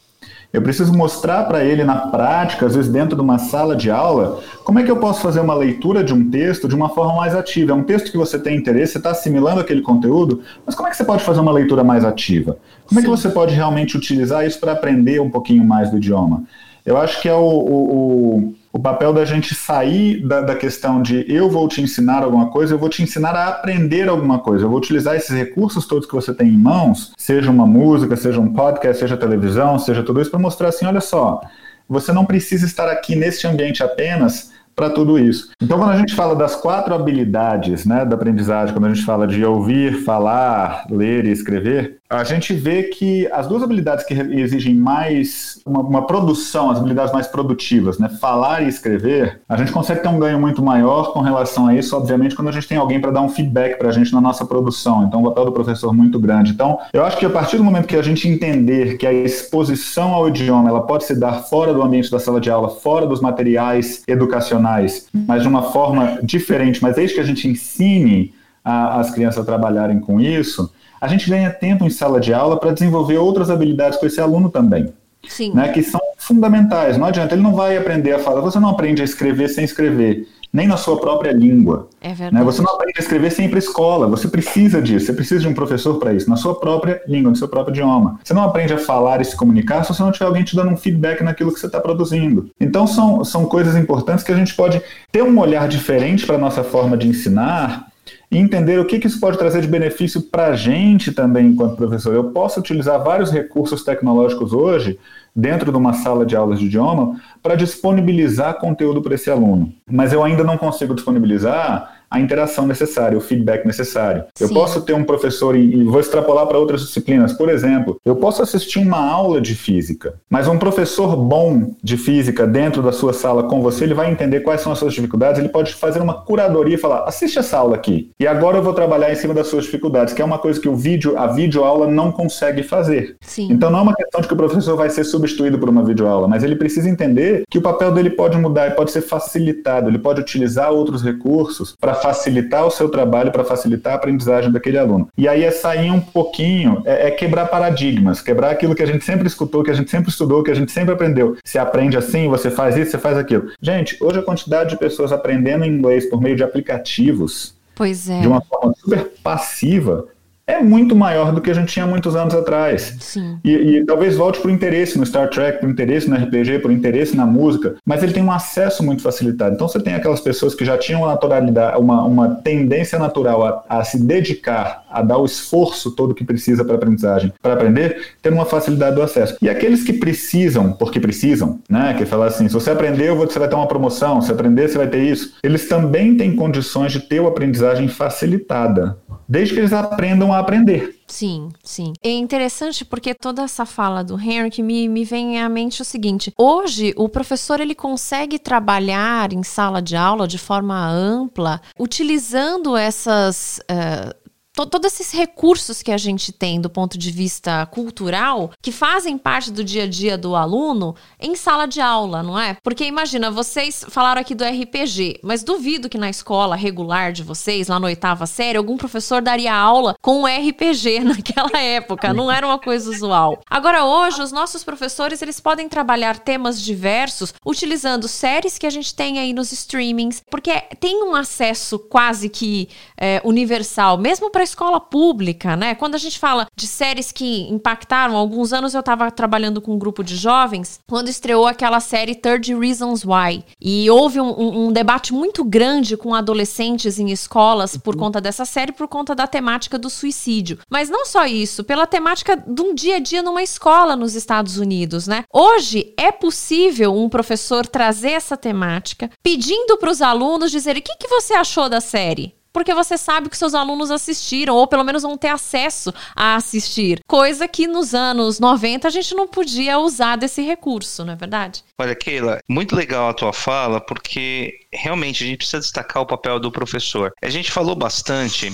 [0.55, 4.40] Eu preciso mostrar para ele na prática, às vezes dentro de uma sala de aula,
[4.62, 7.35] como é que eu posso fazer uma leitura de um texto de uma forma mais
[7.35, 7.73] ativa.
[7.73, 10.93] É um texto que você tem interesse, você está assimilando aquele conteúdo, mas como é
[10.93, 12.57] que você pode fazer uma leitura mais ativa?
[12.87, 13.05] Como Sim.
[13.05, 16.45] é que você pode realmente utilizar isso para aprender um pouquinho mais do idioma?
[16.87, 21.25] Eu acho que é o, o, o papel da gente sair da, da, questão de
[21.29, 24.65] eu vou te ensinar alguma coisa, eu vou te ensinar a aprender alguma coisa.
[24.65, 28.41] Eu vou utilizar esses recursos todos que você tem em mãos, seja uma música, seja
[28.41, 31.41] um podcast, seja televisão, seja tudo isso, para mostrar assim: olha só,
[31.89, 35.51] você não precisa estar aqui neste ambiente apenas para tudo isso.
[35.63, 39.27] Então, quando a gente fala das quatro habilidades né, da aprendizagem, quando a gente fala
[39.27, 44.74] de ouvir, falar, ler e escrever, a gente vê que as duas habilidades que exigem
[44.74, 50.00] mais uma, uma, produção, as habilidades mais produtivas, né, falar e escrever, a gente consegue
[50.00, 53.00] ter um ganho muito maior com relação a isso, obviamente, quando a gente tem alguém
[53.00, 55.05] para dar um feedback para a gente na nossa produção.
[55.05, 56.53] Então, o papel do professor é muito grande.
[56.53, 60.12] Então, eu acho que a partir do momento que a gente entender que a exposição
[60.12, 63.20] ao idioma ela pode se dar fora do ambiente da sala de aula, fora dos
[63.20, 69.11] materiais educacionais, mas de uma forma diferente, mas desde que a gente ensine a, as
[69.11, 70.72] crianças a trabalharem com isso,
[71.05, 74.49] a gente ganha tempo em sala de aula para desenvolver outras habilidades com esse aluno
[74.49, 74.93] também.
[75.29, 75.53] Sim.
[75.55, 76.99] Né, que são fundamentais.
[76.99, 80.27] Não adianta, ele não vai aprender a falar, você não aprende a escrever sem escrever.
[80.53, 81.88] nem na sua própria língua.
[82.01, 82.14] É Né?
[82.14, 82.45] verdade.
[82.45, 85.49] Você não aprende a escrever sem ir para escola, você precisa disso, você precisa de
[85.49, 88.21] um professor para isso, na sua própria língua, no seu próprio idioma.
[88.23, 90.71] Você não aprende a falar e se comunicar se você não tiver alguém te dando
[90.71, 92.51] um feedback naquilo que você está produzindo.
[92.61, 96.38] Então são, são coisas importantes que a gente pode ter um olhar diferente para a
[96.38, 97.88] nossa forma de ensinar
[98.35, 101.77] e entender o que, que isso pode trazer de benefício para a gente também enquanto
[101.77, 102.12] professor.
[102.12, 104.99] Eu posso utilizar vários recursos tecnológicos hoje
[105.35, 109.73] dentro de uma sala de aulas de idioma para disponibilizar conteúdo para esse aluno.
[109.88, 114.25] Mas eu ainda não consigo disponibilizar a interação necessária, o feedback necessário.
[114.38, 114.55] Eu Sim.
[114.55, 117.33] posso ter um professor e, e vou extrapolar para outras disciplinas.
[117.33, 122.47] Por exemplo, eu posso assistir uma aula de física, mas um professor bom de física
[122.47, 125.49] dentro da sua sala com você, ele vai entender quais são as suas dificuldades, ele
[125.49, 128.11] pode fazer uma curadoria e falar: assiste essa aula aqui.
[128.19, 130.69] E agora eu vou trabalhar em cima das suas dificuldades, que é uma coisa que
[130.69, 133.17] o vídeo, a videoaula não consegue fazer.
[133.21, 133.49] Sim.
[133.51, 136.29] Então não é uma questão de que o professor vai ser substituído por uma videoaula,
[136.29, 139.99] mas ele precisa entender que o papel dele pode mudar e pode ser facilitado, ele
[139.99, 145.09] pode utilizar outros recursos para facilitar o seu trabalho, para facilitar a aprendizagem daquele aluno.
[145.17, 149.05] E aí é sair um pouquinho, é, é quebrar paradigmas, quebrar aquilo que a gente
[149.05, 151.37] sempre escutou, que a gente sempre estudou, que a gente sempre aprendeu.
[151.45, 153.51] Você aprende assim, você faz isso, você faz aquilo.
[153.61, 158.21] Gente, hoje a quantidade de pessoas aprendendo inglês por meio de aplicativos Pois é.
[158.21, 160.07] de uma forma super passiva
[160.47, 162.97] é muito maior do que a gente tinha muitos anos atrás.
[163.01, 163.39] Sim.
[163.45, 167.17] E, e talvez volte por interesse no Star Trek, por interesse no RPG, por interesse
[167.17, 169.55] na música, mas ele tem um acesso muito facilitado.
[169.55, 173.79] Então você tem aquelas pessoas que já tinham uma naturalidade, uma, uma tendência natural a,
[173.81, 178.15] a se dedicar, a dar o esforço todo que precisa para a aprendizagem, para aprender,
[178.21, 179.37] tendo uma facilidade do acesso.
[179.41, 181.95] E aqueles que precisam, porque precisam, né?
[181.97, 184.89] Que falar assim, se você aprendeu, você vai ter uma promoção, se aprender, você vai
[184.89, 185.35] ter isso.
[185.43, 190.99] Eles também têm condições de ter a aprendizagem facilitada, desde que eles aprendam a aprender.
[191.07, 191.92] Sim, sim.
[192.03, 196.33] É interessante porque toda essa fala do Henry me, me vem à mente o seguinte:
[196.37, 203.61] hoje o professor ele consegue trabalhar em sala de aula de forma ampla, utilizando essas.
[203.68, 204.14] eh,
[204.55, 209.17] to- Todos esses recursos que a gente tem do ponto de vista cultural, que fazem
[209.19, 212.57] parte do dia a dia do aluno em sala de aula, não é?
[212.62, 217.69] Porque imagina, vocês falaram aqui do RPG, mas duvido que na escola regular de vocês,
[217.69, 222.12] lá na oitava série, algum professor daria aula com o RPG naquela época.
[222.14, 223.40] Não era uma coisa usual.
[223.51, 228.95] Agora, hoje, os nossos professores eles podem trabalhar temas diversos utilizando séries que a gente
[228.95, 234.79] tem aí nos streamings, porque tem um acesso quase que é, universal, mesmo para escola
[234.81, 235.75] pública, né?
[235.75, 239.79] Quando a gente fala de séries que impactaram, alguns anos eu estava trabalhando com um
[239.79, 243.45] grupo de jovens quando estreou aquela série 30 Reasons Why.
[243.61, 248.45] E houve um, um- um debate muito grande com adolescentes em escolas por conta dessa
[248.45, 250.59] série, por conta da temática do suicídio.
[250.71, 254.59] Mas não só isso, pela temática de um dia a dia numa escola nos Estados
[254.59, 255.25] Unidos, né?
[255.33, 260.97] Hoje é possível um professor trazer essa temática, pedindo para os alunos dizerem o que,
[260.99, 262.35] que você achou da série.
[262.55, 267.01] Porque você sabe que seus alunos assistiram, ou pelo menos vão ter acesso a assistir.
[267.07, 271.64] Coisa que nos anos 90 a gente não podia usar desse recurso, não é verdade?
[271.77, 276.38] Olha, Keila, muito legal a tua fala, porque realmente a gente precisa destacar o papel
[276.38, 277.12] do professor.
[277.21, 278.53] A gente falou bastante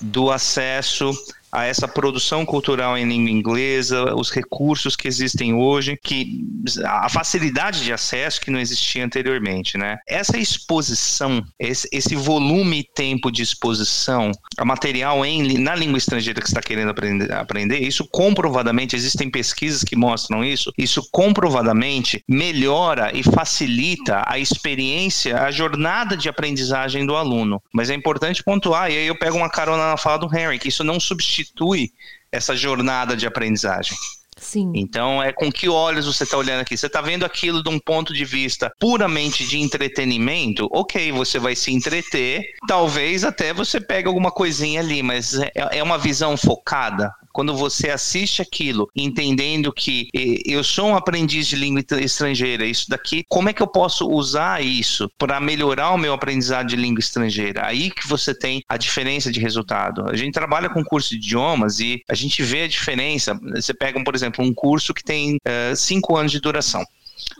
[0.00, 1.12] do acesso
[1.56, 6.44] a essa produção cultural em língua inglesa, os recursos que existem hoje, que
[6.84, 9.96] a facilidade de acesso que não existia anteriormente, né?
[10.06, 16.42] Essa exposição, esse, esse volume e tempo de exposição a material em, na língua estrangeira
[16.42, 23.16] que está querendo aprender, aprender, isso comprovadamente, existem pesquisas que mostram isso, isso comprovadamente melhora
[23.16, 27.62] e facilita a experiência, a jornada de aprendizagem do aluno.
[27.72, 30.68] Mas é importante pontuar, e aí eu pego uma carona na fala do Henry, que
[30.68, 31.45] isso não substitui
[32.30, 33.96] essa jornada de aprendizagem.
[34.38, 34.70] Sim.
[34.74, 36.76] Então, é com que olhos você está olhando aqui?
[36.76, 40.68] Você está vendo aquilo de um ponto de vista puramente de entretenimento?
[40.70, 45.82] Ok, você vai se entreter, talvez até você pegue alguma coisinha ali, mas é, é
[45.82, 47.10] uma visão focada.
[47.36, 50.08] Quando você assiste aquilo, entendendo que
[50.46, 54.08] eu sou um aprendiz de língua estra- estrangeira, isso daqui, como é que eu posso
[54.08, 57.66] usar isso para melhorar o meu aprendizado de língua estrangeira?
[57.66, 60.08] Aí que você tem a diferença de resultado.
[60.08, 63.38] A gente trabalha com curso de idiomas e a gente vê a diferença.
[63.54, 66.82] Você pega, por exemplo, um curso que tem eh, cinco anos de duração.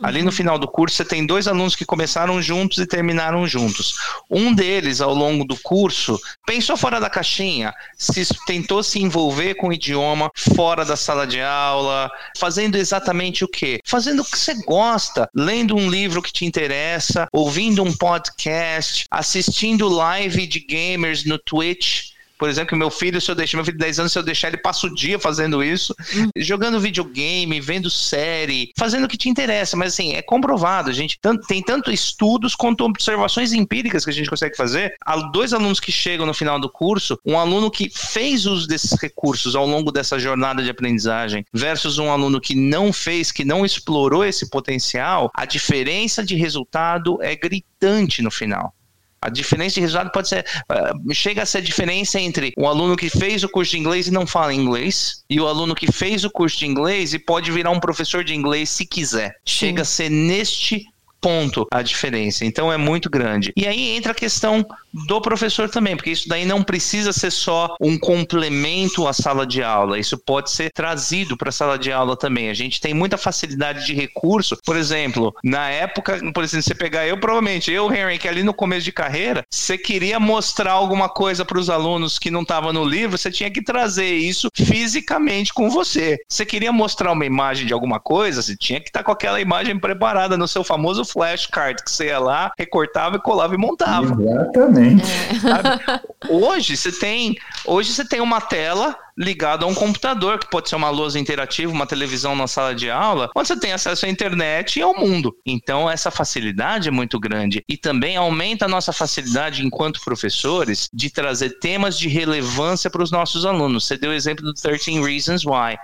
[0.01, 3.95] Ali no final do curso, você tem dois alunos que começaram juntos e terminaram juntos.
[4.29, 9.69] Um deles, ao longo do curso, pensou fora da caixinha, se, tentou se envolver com
[9.69, 13.79] o idioma fora da sala de aula, fazendo exatamente o quê?
[13.85, 19.87] Fazendo o que você gosta, lendo um livro que te interessa, ouvindo um podcast, assistindo
[19.87, 23.83] live de gamers no Twitch Por exemplo, meu filho, se eu deixar, meu filho de
[23.83, 26.29] 10 anos, se eu deixar, ele passa o dia fazendo isso, hum.
[26.37, 29.75] jogando videogame, vendo série, fazendo o que te interessa.
[29.75, 30.89] Mas assim, é comprovado.
[30.89, 34.95] A gente tem tanto estudos quanto observações empíricas que a gente consegue fazer.
[35.01, 38.93] Há dois alunos que chegam no final do curso, um aluno que fez uso desses
[38.99, 43.65] recursos ao longo dessa jornada de aprendizagem, versus um aluno que não fez, que não
[43.65, 48.73] explorou esse potencial, a diferença de resultado é gritante no final.
[49.21, 50.45] A diferença de resultado pode ser.
[50.71, 54.07] Uh, chega a ser a diferença entre o aluno que fez o curso de inglês
[54.07, 57.51] e não fala inglês, e o aluno que fez o curso de inglês e pode
[57.51, 59.31] virar um professor de inglês se quiser.
[59.45, 59.67] Sim.
[59.67, 60.85] Chega a ser neste
[61.21, 62.45] ponto a diferença.
[62.45, 63.51] Então é muito grande.
[63.55, 67.75] E aí entra a questão do professor também, porque isso daí não precisa ser só
[67.81, 72.17] um complemento à sala de aula, isso pode ser trazido para a sala de aula
[72.17, 72.49] também.
[72.49, 77.07] A gente tem muita facilidade de recurso, por exemplo, na época, por exemplo, você pegar
[77.07, 81.45] eu, provavelmente, eu, Henry, que ali no começo de carreira, você queria mostrar alguma coisa
[81.45, 85.69] para os alunos que não estava no livro, você tinha que trazer isso fisicamente com
[85.69, 86.17] você.
[86.27, 89.39] Você queria mostrar uma imagem de alguma coisa, você tinha que estar tá com aquela
[89.39, 94.15] imagem preparada no seu famoso flashcard, que você ia lá, recortava e colava e montava.
[94.21, 95.05] Exatamente.
[95.11, 96.31] É.
[96.31, 100.75] Hoje você tem, hoje você tem uma tela ligada a um computador, que pode ser
[100.75, 104.77] uma lousa interativa, uma televisão na sala de aula, onde você tem acesso à internet
[104.77, 105.35] e ao mundo.
[105.45, 111.09] Então essa facilidade é muito grande e também aumenta a nossa facilidade enquanto professores de
[111.09, 113.85] trazer temas de relevância para os nossos alunos.
[113.85, 115.77] Você deu o exemplo do 13 Reasons Why.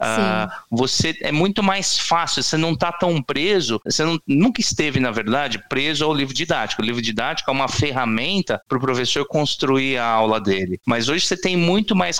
[0.00, 5.00] Uh, você é muito mais fácil, você não está tão preso, você não, nunca esteve,
[5.00, 6.80] na verdade, preso ao livro didático.
[6.80, 10.80] O livro didático é uma ferramenta para o professor construir a aula dele.
[10.86, 12.18] Mas hoje você tem muito mais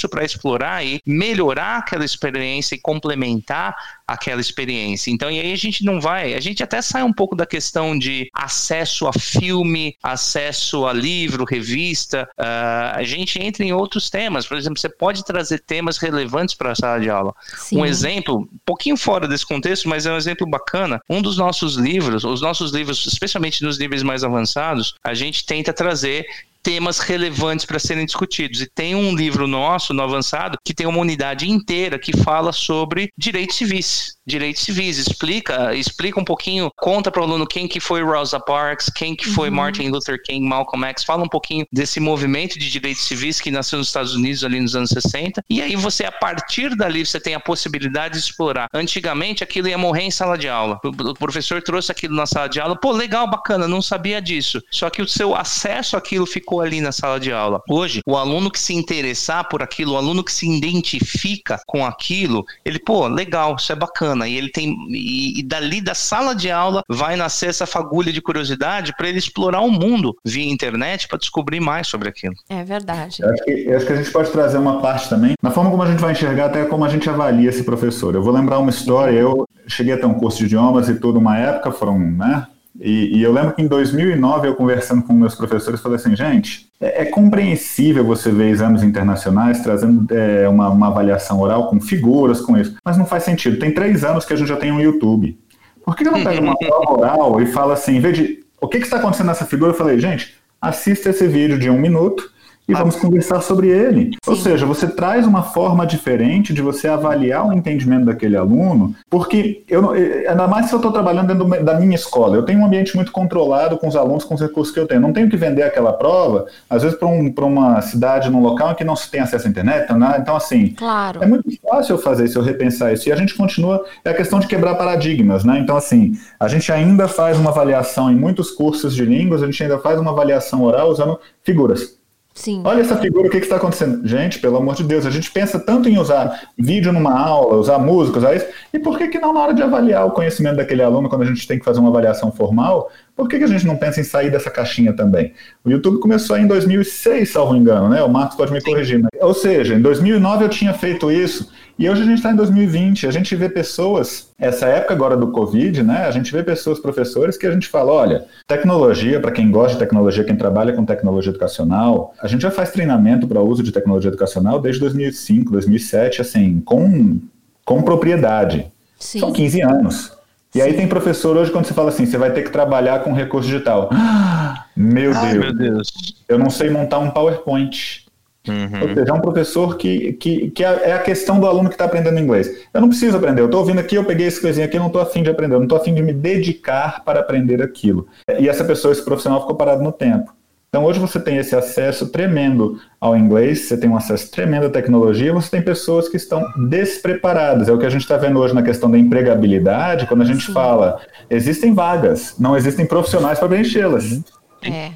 [0.00, 3.74] recurso para explorar e melhorar aquela experiência e complementar
[4.06, 5.10] aquela experiência.
[5.10, 7.96] Então, e aí a gente não vai, a gente até sai um pouco da questão
[7.98, 14.46] de acesso a filme, acesso a livro, revista, uh, a gente entra em outros temas.
[14.46, 17.34] Por exemplo, você pode trazer temas relevantes para a sala de aula.
[17.56, 17.78] Sim.
[17.78, 21.00] Um exemplo, um pouquinho fora desse contexto, mas é um exemplo bacana.
[21.08, 25.72] Um dos nossos livros, os nossos livros, especialmente nos níveis mais avançados, a gente tenta
[25.72, 26.26] trazer
[26.62, 28.60] temas relevantes para serem discutidos.
[28.60, 33.10] E tem um livro nosso, no Avançado, que tem uma unidade inteira que fala sobre
[33.16, 34.14] direitos civis.
[34.26, 38.90] Direitos civis, explica, explica um pouquinho, conta para o aluno quem que foi Rosa Parks,
[38.94, 39.56] quem que foi uhum.
[39.56, 43.78] Martin Luther King, Malcolm X, fala um pouquinho desse movimento de direitos civis que nasceu
[43.78, 45.42] nos Estados Unidos ali nos anos 60.
[45.50, 48.68] E aí você, a partir dali, você tem a possibilidade de explorar.
[48.72, 50.78] Antigamente, aquilo ia morrer em sala de aula.
[50.84, 54.62] O professor trouxe aquilo na sala de aula, pô, legal, bacana, não sabia disso.
[54.70, 57.62] Só que o seu acesso àquilo ficou ficou ali na sala de aula.
[57.70, 62.44] Hoje, o aluno que se interessar por aquilo, o aluno que se identifica com aquilo,
[62.64, 64.26] ele, pô, legal, isso é bacana.
[64.26, 64.76] E ele tem.
[64.88, 69.18] E, e dali da sala de aula vai nascer essa fagulha de curiosidade para ele
[69.18, 72.34] explorar o mundo via internet para descobrir mais sobre aquilo.
[72.48, 73.18] É verdade.
[73.22, 75.70] Eu acho, que, eu acho que a gente pode trazer uma parte também, na forma
[75.70, 78.14] como a gente vai enxergar, até como a gente avalia esse professor.
[78.14, 81.18] Eu vou lembrar uma história, eu cheguei a ter um curso de idiomas e tudo
[81.18, 82.46] uma época, foram, né,
[82.80, 86.66] e, e, eu lembro que em 2009, eu conversando com meus professores, falei assim, gente,
[86.80, 92.40] é, é compreensível você ver exames internacionais trazendo é, uma, uma, avaliação oral com figuras,
[92.40, 93.58] com isso, mas não faz sentido.
[93.58, 95.38] Tem três anos que a gente já tem um YouTube.
[95.84, 98.66] Por que eu não pego uma prova oral e fala assim, em vez de, o
[98.66, 99.72] que, que está acontecendo nessa figura?
[99.72, 102.30] Eu falei, gente, assista esse vídeo de um minuto
[102.70, 104.10] e vamos conversar sobre ele.
[104.24, 104.30] Sim.
[104.30, 109.64] Ou seja, você traz uma forma diferente de você avaliar o entendimento daquele aluno, porque
[109.68, 112.94] eu ainda mais se eu estou trabalhando dentro da minha escola, eu tenho um ambiente
[112.94, 115.00] muito controlado com os alunos, com os recursos que eu tenho.
[115.00, 118.74] Não tenho que vender aquela prova, às vezes, para um, uma cidade, num local em
[118.74, 119.92] que não se tem acesso à internet.
[119.92, 120.16] Né?
[120.20, 121.22] Então, assim, claro.
[121.22, 123.08] é muito fácil eu fazer isso, eu repensar isso.
[123.08, 125.58] E a gente continua, é a questão de quebrar paradigmas, né?
[125.58, 129.62] Então, assim, a gente ainda faz uma avaliação em muitos cursos de línguas, a gente
[129.62, 131.99] ainda faz uma avaliação oral usando figuras.
[132.40, 132.62] Sim.
[132.64, 134.00] Olha essa figura, o que, que está acontecendo?
[134.08, 137.78] Gente, pelo amor de Deus, a gente pensa tanto em usar vídeo numa aula, usar
[137.78, 140.82] música, usar isso, e por que, que não na hora de avaliar o conhecimento daquele
[140.82, 143.66] aluno, quando a gente tem que fazer uma avaliação formal, por que, que a gente
[143.66, 145.34] não pensa em sair dessa caixinha também?
[145.62, 148.02] O YouTube começou em 2006, salvo engano, né?
[148.02, 148.98] O Marcos pode me corrigir.
[149.02, 149.10] Mas...
[149.20, 153.06] Ou seja, em 2009 eu tinha feito isso, e hoje a gente está em 2020,
[153.06, 156.04] a gente vê pessoas, essa época agora do Covid, né?
[156.04, 159.78] A gente vê pessoas, professores, que a gente fala, olha, tecnologia, para quem gosta de
[159.78, 164.08] tecnologia, quem trabalha com tecnologia educacional, a gente já faz treinamento para uso de tecnologia
[164.10, 167.18] educacional desde 2005, 2007, assim, com,
[167.64, 168.70] com propriedade.
[168.98, 169.20] Sim.
[169.20, 170.12] São 15 anos.
[170.54, 170.62] E Sim.
[170.62, 173.48] aí tem professor hoje, quando você fala assim, você vai ter que trabalhar com recurso
[173.48, 173.88] digital.
[174.76, 175.88] meu, Ai, Deus, meu Deus,
[176.28, 178.04] eu não sei montar um PowerPoint.
[178.48, 178.82] Uhum.
[178.82, 181.74] Ou seja, é um professor que, que, que é, é a questão do aluno que
[181.74, 182.50] está aprendendo inglês.
[182.72, 184.86] Eu não preciso aprender, eu estou ouvindo aqui, eu peguei esse coisinha aqui, eu não
[184.86, 188.06] estou afim de aprender, eu não estou afim de me dedicar para aprender aquilo.
[188.38, 190.32] E essa pessoa, esse profissional, ficou parado no tempo.
[190.70, 194.70] Então hoje você tem esse acesso tremendo ao inglês, você tem um acesso tremendo à
[194.70, 197.68] tecnologia, você tem pessoas que estão despreparadas.
[197.68, 200.46] É o que a gente está vendo hoje na questão da empregabilidade, quando a gente
[200.46, 200.52] Sim.
[200.52, 204.22] fala, existem vagas, não existem profissionais para preenchê-las.
[204.62, 204.92] É.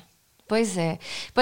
[0.46, 0.98] Pois é.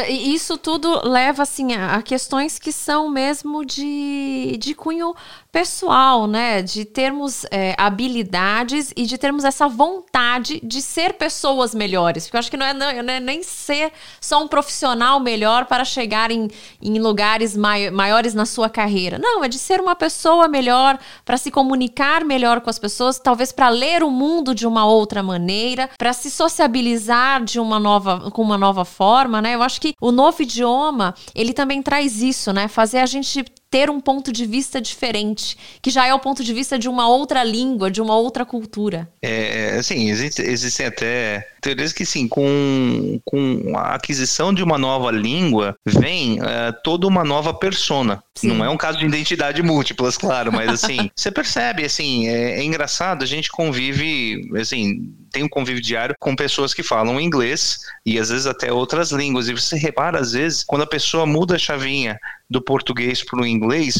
[0.08, 5.12] Isso tudo leva assim a questões que são mesmo de, de cunho
[5.50, 6.62] pessoal, né?
[6.62, 12.24] De termos é, habilidades e de termos essa vontade de ser pessoas melhores.
[12.24, 15.84] Porque eu acho que não é, não é nem ser só um profissional melhor para
[15.84, 16.48] chegar em,
[16.80, 19.18] em lugares mai, maiores na sua carreira.
[19.18, 23.50] Não, é de ser uma pessoa melhor, para se comunicar melhor com as pessoas, talvez
[23.50, 28.42] para ler o mundo de uma outra maneira, para se sociabilizar de uma nova, com
[28.42, 29.54] uma nova forma, né?
[29.54, 32.68] Eu acho que o novo idioma, ele também traz isso, né?
[32.68, 36.52] Fazer a gente ter um ponto de vista diferente, que já é o ponto de
[36.52, 39.08] vista de uma outra língua, de uma outra cultura.
[39.22, 45.10] É, assim, existe, existem até teorias que, sim, com, com a aquisição de uma nova
[45.10, 46.44] língua, vem uh,
[46.84, 48.22] toda uma nova persona.
[48.34, 48.48] Sim.
[48.48, 52.64] Não é um caso de identidade múltiplas, claro, mas assim, você percebe, assim, é, é
[52.64, 58.18] engraçado, a gente convive, assim, tem um convívio diário com pessoas que falam inglês e
[58.18, 59.48] às vezes até outras línguas.
[59.48, 62.18] E você repara, às vezes, quando a pessoa muda a chavinha
[62.52, 63.96] do português para o inglês,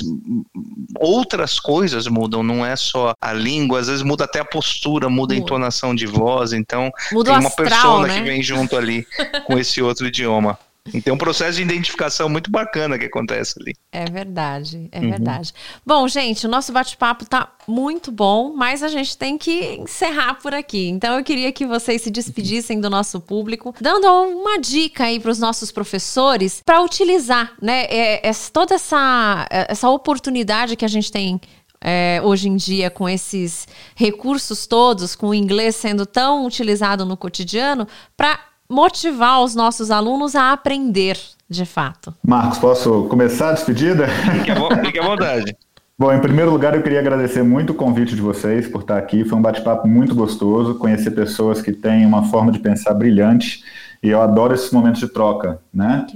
[1.01, 5.21] outras coisas mudam, não é só a língua, às vezes muda até a postura, muda,
[5.21, 5.35] muda.
[5.35, 8.19] a entonação de voz, então muda tem uma astral, persona né?
[8.19, 9.07] que vem junto ali
[9.47, 10.59] com esse outro idioma.
[10.93, 13.75] Então, um processo de identificação muito bacana que acontece ali.
[13.93, 15.11] É verdade, é uhum.
[15.11, 15.55] verdade.
[15.87, 20.53] Bom, gente, o nosso bate-papo tá muito bom, mas a gente tem que encerrar por
[20.53, 20.89] aqui.
[20.89, 25.31] Então, eu queria que vocês se despedissem do nosso público, dando uma dica aí para
[25.31, 31.13] os nossos professores para utilizar, né, é, é, toda essa, essa oportunidade que a gente
[31.13, 31.41] tem
[31.81, 37.17] é, hoje em dia, com esses recursos todos, com o inglês sendo tão utilizado no
[37.17, 38.39] cotidiano, para
[38.73, 41.19] motivar os nossos alunos a aprender
[41.49, 42.15] de fato.
[42.27, 44.09] Marcos, posso começar a despedida?
[44.09, 45.55] Fique à vontade.
[45.99, 49.25] Bom, em primeiro lugar, eu queria agradecer muito o convite de vocês por estar aqui.
[49.25, 53.63] Foi um bate-papo muito gostoso, conhecer pessoas que têm uma forma de pensar brilhante
[54.03, 56.07] e eu adoro esses momentos de troca, né?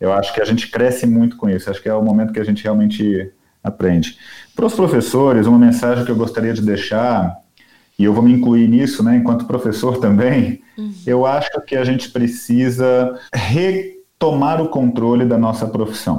[0.00, 1.70] Eu acho que a gente cresce muito com isso.
[1.70, 3.30] Acho que é o momento que a gente realmente
[3.62, 4.16] aprende.
[4.56, 7.36] Para os professores, uma mensagem que eu gostaria de deixar
[8.00, 10.90] e eu vou me incluir nisso, né, enquanto professor também, uhum.
[11.06, 16.18] eu acho que a gente precisa retomar o controle da nossa profissão.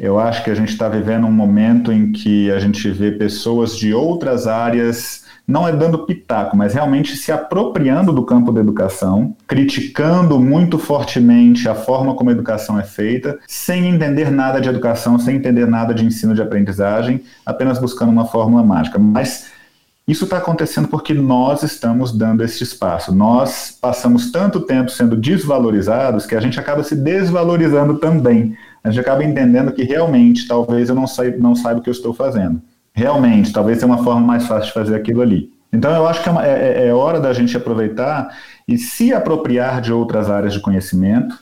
[0.00, 3.76] Eu acho que a gente está vivendo um momento em que a gente vê pessoas
[3.76, 9.34] de outras áreas, não é dando pitaco, mas realmente se apropriando do campo da educação,
[9.48, 15.18] criticando muito fortemente a forma como a educação é feita, sem entender nada de educação,
[15.18, 18.96] sem entender nada de ensino de aprendizagem, apenas buscando uma fórmula mágica.
[18.96, 19.55] Mas
[20.06, 23.12] isso está acontecendo porque nós estamos dando esse espaço.
[23.12, 28.56] Nós passamos tanto tempo sendo desvalorizados que a gente acaba se desvalorizando também.
[28.84, 31.92] A gente acaba entendendo que realmente talvez eu não saiba, não saiba o que eu
[31.92, 32.62] estou fazendo.
[32.94, 35.50] Realmente, talvez tenha uma forma mais fácil de fazer aquilo ali.
[35.72, 38.32] Então eu acho que é, uma, é, é hora da gente aproveitar
[38.68, 41.36] e se apropriar de outras áreas de conhecimento,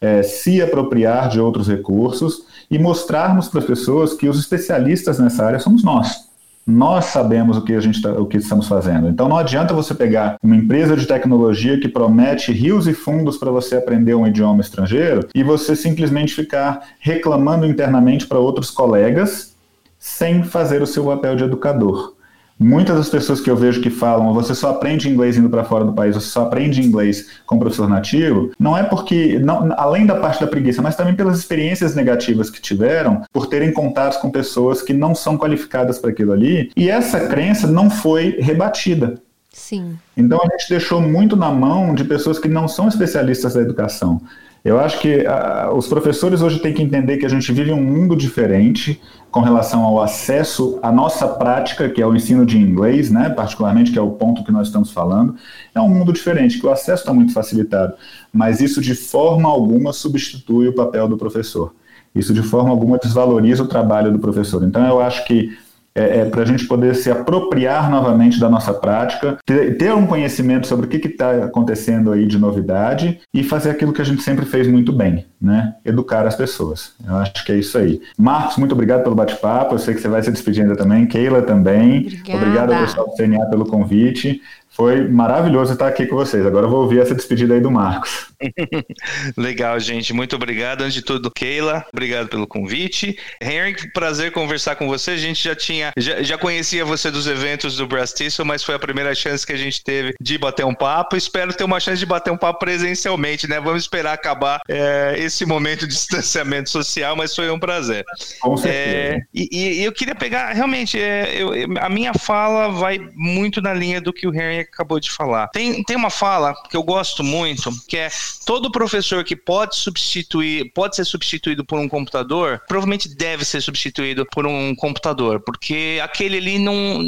[0.00, 5.44] é, se apropriar de outros recursos e mostrarmos para as pessoas que os especialistas nessa
[5.44, 6.29] área somos nós.
[6.66, 9.08] Nós sabemos o que a gente tá, o que estamos fazendo.
[9.08, 13.50] Então não adianta você pegar uma empresa de tecnologia que promete rios e fundos para
[13.50, 19.54] você aprender um idioma estrangeiro e você simplesmente ficar reclamando internamente para outros colegas
[19.98, 22.14] sem fazer o seu papel de educador.
[22.62, 25.82] Muitas das pessoas que eu vejo que falam, você só aprende inglês indo para fora
[25.82, 30.16] do país, você só aprende inglês com professor nativo, não é porque, não, além da
[30.16, 34.82] parte da preguiça, mas também pelas experiências negativas que tiveram, por terem contatos com pessoas
[34.82, 39.22] que não são qualificadas para aquilo ali, e essa crença não foi rebatida.
[39.50, 39.98] Sim.
[40.14, 44.20] Então a gente deixou muito na mão de pessoas que não são especialistas da educação.
[44.64, 47.82] Eu acho que uh, os professores hoje têm que entender que a gente vive um
[47.82, 49.00] mundo diferente
[49.30, 53.90] com relação ao acesso à nossa prática, que é o ensino de inglês, né, particularmente,
[53.90, 55.34] que é o ponto que nós estamos falando.
[55.74, 57.94] É um mundo diferente, que o acesso está muito facilitado,
[58.32, 61.72] mas isso de forma alguma substitui o papel do professor.
[62.14, 64.64] Isso de forma alguma desvaloriza o trabalho do professor.
[64.64, 65.56] Então, eu acho que
[65.94, 70.06] é, é para a gente poder se apropriar novamente da nossa prática, ter, ter um
[70.06, 74.22] conhecimento sobre o que está acontecendo aí de novidade e fazer aquilo que a gente
[74.22, 75.74] sempre fez muito bem, né?
[75.84, 76.94] Educar as pessoas.
[77.06, 78.00] Eu acho que é isso aí.
[78.16, 79.74] Marcos, muito obrigado pelo bate-papo.
[79.74, 81.06] Eu sei que você vai se despedir ainda também.
[81.06, 82.06] Keila também.
[82.06, 82.36] Obrigada.
[82.36, 84.40] Obrigado ao pessoal do CNA pelo convite.
[84.80, 86.46] Foi maravilhoso estar aqui com vocês.
[86.46, 88.28] Agora eu vou ouvir essa despedida aí do Marcos.
[89.36, 90.14] Legal, gente.
[90.14, 90.80] Muito obrigado.
[90.80, 93.18] Antes de tudo, Keila, obrigado pelo convite.
[93.42, 95.10] Henry, prazer conversar com você.
[95.10, 98.78] A gente já tinha, já, já conhecia você dos eventos do Brastiço, mas foi a
[98.78, 101.14] primeira chance que a gente teve de bater um papo.
[101.14, 103.60] Espero ter uma chance de bater um papo presencialmente, né?
[103.60, 108.02] Vamos esperar acabar é, esse momento de distanciamento social, mas foi um prazer.
[108.40, 108.96] Com certeza.
[108.96, 113.74] É, e, e, eu queria pegar, realmente, é, eu, a minha fala vai muito na
[113.74, 115.48] linha do que o Henry acabou de falar.
[115.48, 118.08] Tem, tem uma fala que eu gosto muito, que é
[118.46, 124.26] todo professor que pode substituir, pode ser substituído por um computador, provavelmente deve ser substituído
[124.26, 127.00] por um computador, porque aquele ali não,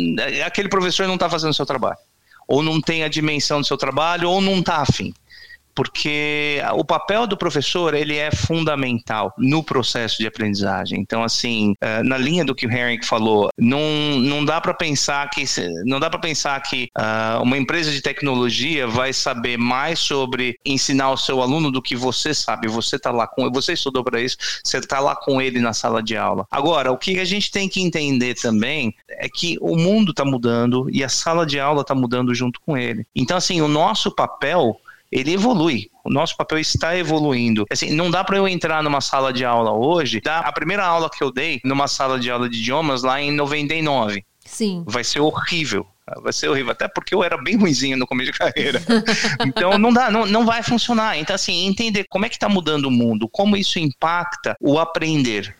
[0.44, 1.98] aquele professor não está fazendo o seu trabalho,
[2.46, 5.12] ou não tem a dimensão do seu trabalho, ou não está afim
[5.74, 11.00] porque o papel do professor ele é fundamental no processo de aprendizagem.
[11.00, 13.80] Então, assim, eh, na linha do que o Henrique falou, não,
[14.18, 15.44] não dá para pensar que
[15.84, 21.10] não dá para pensar que uh, uma empresa de tecnologia vai saber mais sobre ensinar
[21.10, 22.68] o seu aluno do que você sabe.
[22.68, 26.02] Você está lá com, você estudou para isso, você está lá com ele na sala
[26.02, 26.46] de aula.
[26.50, 30.88] Agora, o que a gente tem que entender também é que o mundo está mudando
[30.90, 33.06] e a sala de aula está mudando junto com ele.
[33.14, 34.76] Então, assim, o nosso papel
[35.12, 35.90] ele evolui.
[36.02, 37.66] O nosso papel está evoluindo.
[37.70, 40.20] Assim, não dá para eu entrar numa sala de aula hoje.
[40.20, 43.30] Dá, a primeira aula que eu dei numa sala de aula de idiomas lá em
[43.30, 44.24] 99.
[44.44, 44.82] Sim.
[44.86, 45.86] Vai ser horrível.
[46.20, 48.82] Vai ser horrível, até porque eu era bem ruimzinho no começo de carreira.
[49.46, 51.16] então não dá, não, não vai funcionar.
[51.16, 55.54] Então, assim, entender como é que está mudando o mundo, como isso impacta o aprender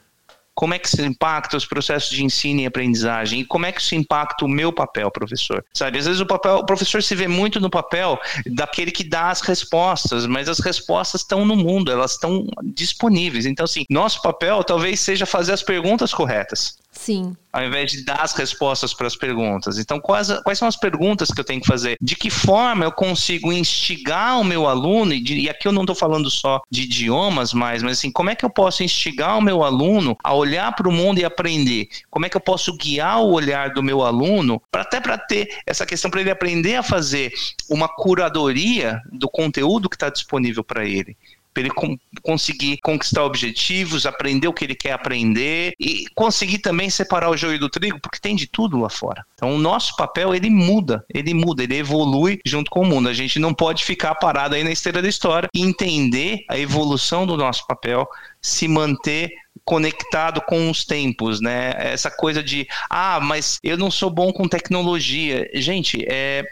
[0.54, 3.80] como é que isso impacta os processos de ensino e aprendizagem e como é que
[3.80, 5.64] isso impacta o meu papel, professor.
[5.72, 9.30] Sabe, às vezes o papel, o professor se vê muito no papel daquele que dá
[9.30, 13.46] as respostas, mas as respostas estão no mundo, elas estão disponíveis.
[13.46, 16.76] Então, assim, nosso papel talvez seja fazer as perguntas corretas.
[16.92, 17.34] Sim.
[17.50, 19.78] Ao invés de dar as respostas para as perguntas.
[19.78, 21.96] Então, quais, quais são as perguntas que eu tenho que fazer?
[22.00, 25.82] De que forma eu consigo instigar o meu aluno, e, de, e aqui eu não
[25.82, 29.42] estou falando só de idiomas mais, mas assim, como é que eu posso instigar o
[29.42, 31.88] meu aluno a olhar para o mundo e aprender?
[32.10, 35.48] Como é que eu posso guiar o olhar do meu aluno, pra, até para ter
[35.66, 37.32] essa questão, para ele aprender a fazer
[37.68, 41.16] uma curadoria do conteúdo que está disponível para ele?
[41.52, 46.88] Para ele com, conseguir conquistar objetivos, aprender o que ele quer aprender e conseguir também
[46.88, 49.24] separar o joio do trigo, porque tem de tudo lá fora.
[49.34, 53.08] Então, o nosso papel ele muda, ele muda, ele evolui junto com o mundo.
[53.08, 57.26] A gente não pode ficar parado aí na esteira da história e entender a evolução
[57.26, 58.08] do nosso papel,
[58.40, 59.32] se manter
[59.64, 61.74] conectado com os tempos, né?
[61.76, 65.48] Essa coisa de, ah, mas eu não sou bom com tecnologia.
[65.54, 66.44] Gente, é,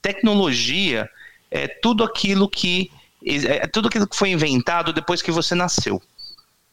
[0.00, 1.08] tecnologia
[1.50, 2.90] é tudo aquilo que
[3.24, 6.00] é, é tudo aquilo que foi inventado depois que você nasceu.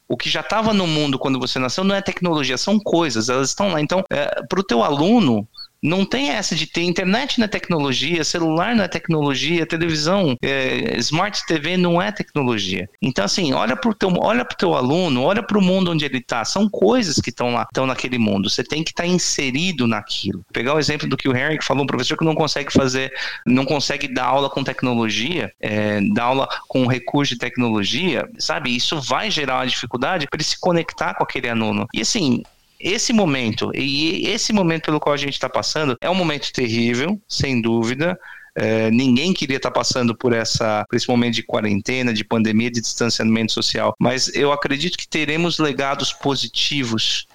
[0.08, 3.48] O que já estava no mundo quando você nasceu não é tecnologia, são coisas, elas
[3.48, 3.80] estão lá.
[3.80, 5.48] Então, é, para o teu aluno,
[5.82, 11.76] não tem essa de ter internet na tecnologia, celular na tecnologia, televisão, é, smart TV
[11.76, 12.88] não é tecnologia.
[13.00, 16.04] Então, assim, olha para o teu, olha pro teu aluno, olha para o mundo onde
[16.04, 16.44] ele está.
[16.44, 18.48] São coisas que estão lá, estão naquele mundo.
[18.48, 20.44] Você tem que estar tá inserido naquilo.
[20.52, 23.12] Pegar o exemplo do que o Henry falou, um professor que não consegue fazer,
[23.44, 28.74] não consegue dar aula com tecnologia, é, dar aula com recurso de tecnologia, sabe?
[28.74, 31.88] Isso vai gerar uma dificuldade para ele se conectar com aquele aluno.
[31.92, 32.42] E assim,
[32.82, 37.20] esse momento, e esse momento pelo qual a gente está passando, é um momento terrível,
[37.28, 38.18] sem dúvida.
[38.54, 42.70] É, ninguém queria estar tá passando por, essa, por esse momento de quarentena, de pandemia,
[42.70, 47.26] de distanciamento social, mas eu acredito que teremos legados positivos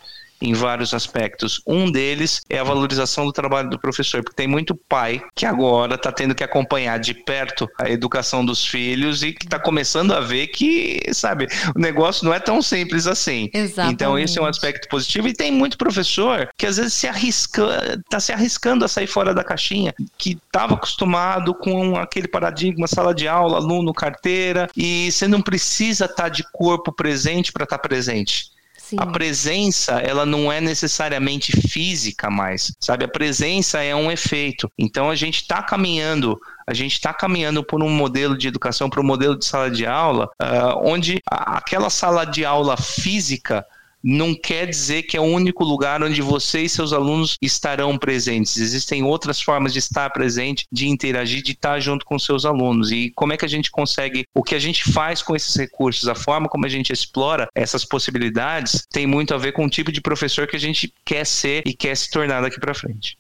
[0.42, 1.62] em vários aspectos.
[1.66, 5.96] Um deles é a valorização do trabalho do professor, porque tem muito pai que agora
[5.96, 10.20] está tendo que acompanhar de perto a educação dos filhos e que está começando a
[10.20, 13.50] ver que, sabe, o negócio não é tão simples assim.
[13.54, 13.94] Exatamente.
[13.94, 15.28] Então, esse é um aspecto positivo.
[15.28, 19.34] E tem muito professor que às vezes se arrisca, está se arriscando a sair fora
[19.34, 25.28] da caixinha, que estava acostumado com aquele paradigma, sala de aula, aluno, carteira, e você
[25.28, 28.57] não precisa estar tá de corpo presente para estar tá presente.
[28.88, 28.96] Sim.
[29.00, 33.04] A presença, ela não é necessariamente física mais, sabe?
[33.04, 34.72] A presença é um efeito.
[34.78, 39.00] Então a gente está caminhando a gente está caminhando por um modelo de educação, para
[39.00, 43.66] um modelo de sala de aula, uh, onde aquela sala de aula física
[44.04, 48.58] não quer dizer que é o único lugar onde você e seus alunos estarão presentes.
[48.58, 52.92] Existem outras formas de estar presente, de interagir, de estar junto com seus alunos.
[52.92, 56.08] E como é que a gente consegue, o que a gente faz com esses recursos,
[56.08, 59.92] a forma como a gente explora essas possibilidades, tem muito a ver com o tipo
[59.92, 63.18] de professor que a gente quer ser e quer se tornar daqui para frente.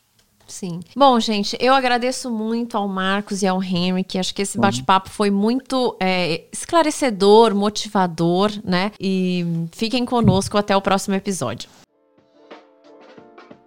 [0.47, 0.79] Sim.
[0.95, 5.09] Bom, gente, eu agradeço muito ao Marcos e ao Henry, que acho que esse bate-papo
[5.09, 8.91] foi muito é, esclarecedor, motivador, né?
[8.99, 11.69] E fiquem conosco até o próximo episódio.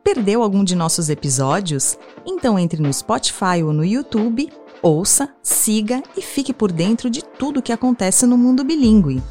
[0.02, 1.98] Perdeu algum de nossos episódios?
[2.26, 4.50] Então entre no Spotify ou no YouTube,
[4.82, 9.22] ouça, siga e fique por dentro de tudo o que acontece no mundo bilíngue.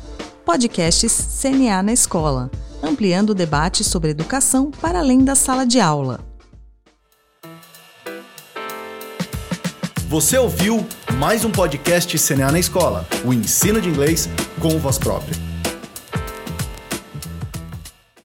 [0.46, 2.50] Podcasts CNA na Escola
[2.82, 6.29] ampliando o debate sobre educação para além da sala de aula.
[10.10, 10.88] Você ouviu
[11.20, 14.28] mais um podcast CNA na Escola, o ensino de inglês
[14.60, 15.49] com voz própria.